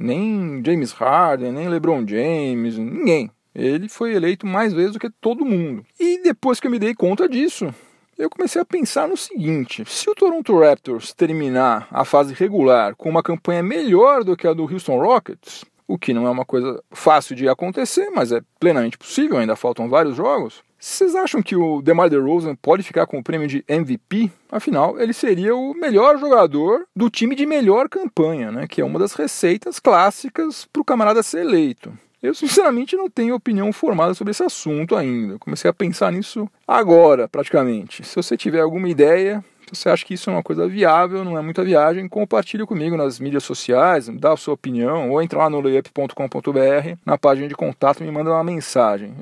nem 0.00 0.62
James 0.64 0.92
Harden, 0.92 1.52
nem 1.52 1.68
LeBron 1.68 2.06
James, 2.08 2.78
ninguém. 2.78 3.30
Ele 3.54 3.88
foi 3.88 4.14
eleito 4.14 4.46
mais 4.46 4.72
vezes 4.72 4.92
do 4.92 4.98
que 4.98 5.10
todo 5.10 5.44
mundo. 5.44 5.84
E 5.98 6.22
depois 6.22 6.58
que 6.58 6.66
eu 6.66 6.70
me 6.70 6.78
dei 6.78 6.94
conta 6.94 7.28
disso, 7.28 7.74
eu 8.16 8.30
comecei 8.30 8.62
a 8.62 8.64
pensar 8.64 9.06
no 9.06 9.16
seguinte: 9.16 9.84
se 9.86 10.08
o 10.08 10.14
Toronto 10.14 10.58
Raptors 10.58 11.12
terminar 11.12 11.86
a 11.90 12.04
fase 12.04 12.32
regular 12.32 12.94
com 12.96 13.10
uma 13.10 13.22
campanha 13.22 13.62
melhor 13.62 14.24
do 14.24 14.36
que 14.36 14.46
a 14.46 14.54
do 14.54 14.62
Houston 14.62 14.98
Rockets, 14.98 15.64
o 15.86 15.98
que 15.98 16.14
não 16.14 16.26
é 16.26 16.30
uma 16.30 16.44
coisa 16.44 16.82
fácil 16.92 17.36
de 17.36 17.48
acontecer, 17.48 18.08
mas 18.10 18.32
é 18.32 18.40
plenamente 18.58 18.96
possível, 18.96 19.36
ainda 19.36 19.56
faltam 19.56 19.88
vários 19.88 20.16
jogos. 20.16 20.62
Vocês 20.80 21.14
acham 21.14 21.42
que 21.42 21.54
o 21.54 21.82
DeMar 21.82 22.08
DeRozan 22.08 22.56
pode 22.56 22.82
ficar 22.82 23.06
com 23.06 23.18
o 23.18 23.22
prêmio 23.22 23.46
de 23.46 23.62
MVP? 23.68 24.30
Afinal, 24.50 24.98
ele 24.98 25.12
seria 25.12 25.54
o 25.54 25.74
melhor 25.74 26.18
jogador 26.18 26.86
do 26.96 27.10
time 27.10 27.34
de 27.36 27.44
melhor 27.44 27.86
campanha, 27.86 28.50
né? 28.50 28.66
que 28.66 28.80
é 28.80 28.84
uma 28.84 28.98
das 28.98 29.12
receitas 29.12 29.78
clássicas 29.78 30.66
para 30.72 30.80
o 30.80 30.84
camarada 30.84 31.22
ser 31.22 31.40
eleito. 31.40 31.92
Eu, 32.22 32.34
sinceramente, 32.34 32.96
não 32.96 33.10
tenho 33.10 33.34
opinião 33.34 33.70
formada 33.74 34.14
sobre 34.14 34.30
esse 34.30 34.42
assunto 34.42 34.96
ainda. 34.96 35.38
comecei 35.38 35.70
a 35.70 35.74
pensar 35.74 36.10
nisso 36.12 36.48
agora, 36.66 37.28
praticamente. 37.28 38.02
Se 38.02 38.16
você 38.16 38.34
tiver 38.34 38.60
alguma 38.60 38.88
ideia, 38.88 39.44
se 39.66 39.76
você 39.76 39.90
acha 39.90 40.04
que 40.04 40.14
isso 40.14 40.30
é 40.30 40.32
uma 40.32 40.42
coisa 40.42 40.66
viável, 40.66 41.24
não 41.24 41.36
é 41.36 41.42
muita 41.42 41.62
viagem, 41.62 42.08
compartilhe 42.08 42.64
comigo 42.64 42.96
nas 42.96 43.20
mídias 43.20 43.44
sociais, 43.44 44.08
dá 44.08 44.32
a 44.32 44.36
sua 44.36 44.54
opinião, 44.54 45.10
ou 45.10 45.20
entra 45.20 45.40
lá 45.40 45.50
no 45.50 45.60
layup.com.br, 45.60 46.98
na 47.04 47.18
página 47.18 47.48
de 47.48 47.54
contato, 47.54 48.02
me 48.02 48.10
manda 48.10 48.30
uma 48.30 48.44
mensagem. 48.44 49.14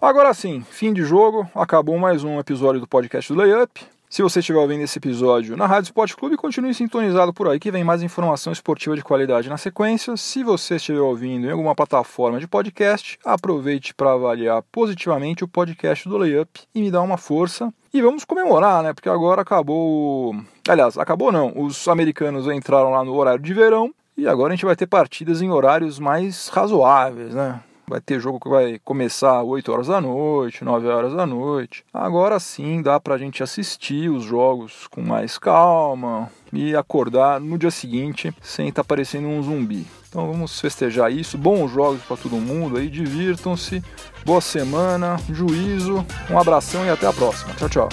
Agora 0.00 0.32
sim, 0.32 0.64
fim 0.70 0.94
de 0.94 1.04
jogo, 1.04 1.46
acabou 1.54 1.98
mais 1.98 2.24
um 2.24 2.40
episódio 2.40 2.80
do 2.80 2.86
podcast 2.86 3.30
do 3.30 3.38
Layup. 3.38 3.82
Se 4.08 4.22
você 4.22 4.40
estiver 4.40 4.58
ouvindo 4.58 4.82
esse 4.82 4.98
episódio 4.98 5.58
na 5.58 5.66
Rádio 5.66 5.88
Esporte 5.88 6.16
Clube, 6.16 6.38
continue 6.38 6.72
sintonizado 6.72 7.34
por 7.34 7.46
aí 7.46 7.60
que 7.60 7.70
vem 7.70 7.84
mais 7.84 8.02
informação 8.02 8.50
esportiva 8.50 8.96
de 8.96 9.04
qualidade 9.04 9.50
na 9.50 9.58
sequência. 9.58 10.16
Se 10.16 10.42
você 10.42 10.76
estiver 10.76 11.02
ouvindo 11.02 11.46
em 11.46 11.50
alguma 11.50 11.74
plataforma 11.74 12.40
de 12.40 12.48
podcast, 12.48 13.18
aproveite 13.22 13.94
para 13.94 14.14
avaliar 14.14 14.62
positivamente 14.72 15.44
o 15.44 15.48
podcast 15.48 16.08
do 16.08 16.16
Layup 16.16 16.62
e 16.74 16.80
me 16.80 16.90
dá 16.90 17.02
uma 17.02 17.18
força. 17.18 17.70
E 17.92 18.00
vamos 18.00 18.24
comemorar, 18.24 18.82
né? 18.82 18.94
Porque 18.94 19.08
agora 19.10 19.42
acabou. 19.42 20.34
Aliás, 20.66 20.96
acabou 20.96 21.30
não. 21.30 21.52
Os 21.54 21.86
americanos 21.88 22.46
entraram 22.46 22.90
lá 22.90 23.04
no 23.04 23.14
horário 23.14 23.42
de 23.42 23.52
verão 23.52 23.92
e 24.16 24.26
agora 24.26 24.54
a 24.54 24.56
gente 24.56 24.64
vai 24.64 24.74
ter 24.74 24.86
partidas 24.86 25.42
em 25.42 25.50
horários 25.50 25.98
mais 25.98 26.48
razoáveis, 26.48 27.34
né? 27.34 27.60
Vai 27.90 28.00
ter 28.00 28.20
jogo 28.20 28.38
que 28.38 28.48
vai 28.48 28.78
começar 28.84 29.42
8 29.42 29.72
horas 29.72 29.88
da 29.88 30.00
noite, 30.00 30.64
9 30.64 30.86
horas 30.86 31.12
da 31.12 31.26
noite. 31.26 31.84
Agora 31.92 32.38
sim 32.38 32.80
dá 32.80 33.00
pra 33.00 33.18
gente 33.18 33.42
assistir 33.42 34.08
os 34.08 34.22
jogos 34.22 34.86
com 34.86 35.02
mais 35.02 35.36
calma 35.36 36.30
e 36.52 36.76
acordar 36.76 37.40
no 37.40 37.58
dia 37.58 37.72
seguinte 37.72 38.32
sem 38.40 38.68
estar 38.68 38.84
tá 38.84 38.86
parecendo 38.86 39.26
um 39.26 39.42
zumbi. 39.42 39.88
Então 40.08 40.30
vamos 40.30 40.60
festejar 40.60 41.10
isso. 41.10 41.36
Bons 41.36 41.72
jogos 41.72 42.00
para 42.02 42.16
todo 42.16 42.36
mundo 42.36 42.76
aí, 42.76 42.88
divirtam-se. 42.88 43.82
Boa 44.24 44.40
semana, 44.40 45.16
juízo, 45.28 46.06
um 46.30 46.38
abração 46.38 46.86
e 46.86 46.90
até 46.90 47.08
a 47.08 47.12
próxima. 47.12 47.54
Tchau, 47.54 47.68
tchau. 47.68 47.88